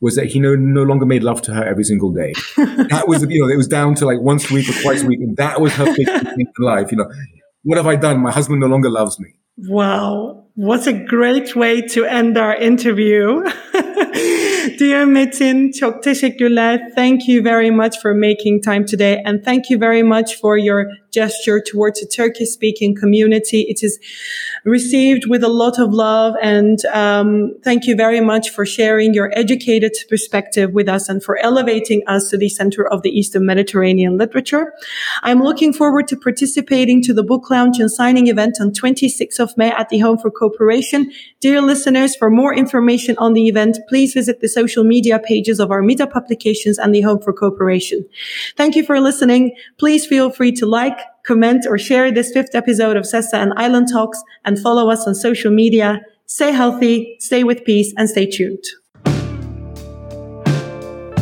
was 0.00 0.16
that 0.16 0.26
he 0.26 0.38
no, 0.38 0.54
no 0.54 0.82
longer 0.82 1.06
made 1.06 1.22
love 1.22 1.40
to 1.42 1.54
her 1.54 1.64
every 1.64 1.84
single 1.84 2.12
day. 2.12 2.32
that 2.56 3.04
was, 3.06 3.22
you 3.28 3.40
know, 3.40 3.48
it 3.48 3.56
was 3.56 3.68
down 3.68 3.94
to 3.96 4.06
like 4.06 4.20
once 4.20 4.50
a 4.50 4.54
week 4.54 4.68
or 4.68 4.82
twice 4.82 5.02
a 5.02 5.06
week. 5.06 5.20
And 5.20 5.36
that 5.36 5.60
was 5.60 5.72
her 5.74 5.86
big 5.86 6.06
thing 6.06 6.46
in 6.58 6.64
life. 6.64 6.90
You 6.92 6.98
know, 6.98 7.10
what 7.62 7.78
have 7.78 7.86
I 7.86 7.96
done? 7.96 8.20
My 8.20 8.30
husband 8.30 8.60
no 8.60 8.66
longer 8.66 8.90
loves 8.90 9.18
me. 9.18 9.34
Wow. 9.56 10.44
What 10.54 10.86
a 10.86 10.92
great 10.92 11.56
way 11.56 11.82
to 11.88 12.04
end 12.04 12.36
our 12.38 12.54
interview. 12.54 13.42
Dear 14.78 15.04
Metin, 15.04 15.72
çok 15.72 16.02
teşekkürler. 16.02 16.80
Thank 16.94 17.28
you 17.28 17.42
very 17.44 17.70
much 17.70 18.00
for 18.02 18.14
making 18.14 18.62
time 18.62 18.84
today. 18.84 19.22
And 19.26 19.44
thank 19.44 19.70
you 19.70 19.78
very 19.80 20.02
much 20.02 20.40
for 20.40 20.58
your 20.58 20.86
gesture 21.16 21.58
towards 21.70 22.00
the 22.00 22.06
Turkish 22.06 22.50
speaking 22.58 22.94
community. 23.02 23.60
It 23.72 23.80
is 23.82 23.98
received 24.64 25.24
with 25.32 25.42
a 25.42 25.54
lot 25.62 25.78
of 25.78 25.88
love. 25.94 26.34
And 26.42 26.78
um, 26.86 27.54
thank 27.64 27.86
you 27.86 27.94
very 27.96 28.20
much 28.20 28.50
for 28.50 28.64
sharing 28.66 29.14
your 29.14 29.28
educated 29.42 29.94
perspective 30.10 30.68
with 30.78 30.88
us 30.96 31.08
and 31.08 31.22
for 31.22 31.38
elevating 31.38 32.02
us 32.06 32.28
to 32.30 32.36
the 32.36 32.50
center 32.50 32.82
of 32.86 33.00
the 33.02 33.10
Eastern 33.10 33.46
Mediterranean 33.46 34.18
literature. 34.18 34.64
I'm 35.22 35.42
looking 35.42 35.72
forward 35.72 36.06
to 36.08 36.16
participating 36.16 37.02
to 37.04 37.14
the 37.14 37.22
book 37.22 37.44
launch 37.50 37.78
and 37.78 37.90
signing 37.90 38.26
event 38.26 38.58
on 38.60 38.72
26th 38.72 39.40
of 39.40 39.56
May 39.56 39.70
at 39.70 39.88
the 39.88 40.00
Home 40.00 40.18
for 40.18 40.30
Cooperation. 40.30 41.10
Dear 41.40 41.62
listeners, 41.62 42.14
for 42.14 42.28
more 42.30 42.52
information 42.54 43.16
on 43.18 43.32
the 43.32 43.46
event, 43.48 43.78
please 43.88 44.12
visit 44.12 44.40
the 44.40 44.48
social 44.48 44.84
media 44.84 45.18
pages 45.18 45.60
of 45.60 45.70
Armida 45.70 46.06
Publications 46.18 46.78
and 46.78 46.94
the 46.94 47.02
Home 47.02 47.20
for 47.20 47.32
Cooperation. 47.32 48.06
Thank 48.56 48.76
you 48.76 48.84
for 48.84 49.00
listening. 49.00 49.54
Please 49.78 50.06
feel 50.06 50.30
free 50.30 50.52
to 50.52 50.66
like, 50.66 50.98
comment, 51.26 51.66
or 51.68 51.76
share 51.78 52.12
this 52.12 52.32
fifth 52.32 52.54
episode 52.54 52.96
of 52.96 53.04
SESTA 53.04 53.36
and 53.36 53.52
Island 53.56 53.88
Talks 53.92 54.22
and 54.44 54.58
follow 54.58 54.90
us 54.90 55.06
on 55.06 55.14
social 55.14 55.50
media. 55.50 56.00
Stay 56.26 56.52
healthy, 56.52 57.16
stay 57.20 57.44
with 57.44 57.64
peace, 57.64 57.92
and 57.96 58.08
stay 58.08 58.26
tuned. 58.26 58.64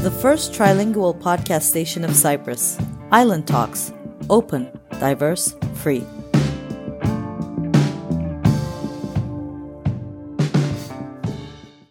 The 0.02 0.10
first 0.20 0.52
trilingual 0.52 1.18
podcast 1.18 1.62
station 1.62 2.04
of 2.04 2.14
Cyprus. 2.14 2.78
Island 3.10 3.46
Talks, 3.46 3.92
open, 4.28 4.68
diverse, 5.00 5.54
free. 5.74 6.04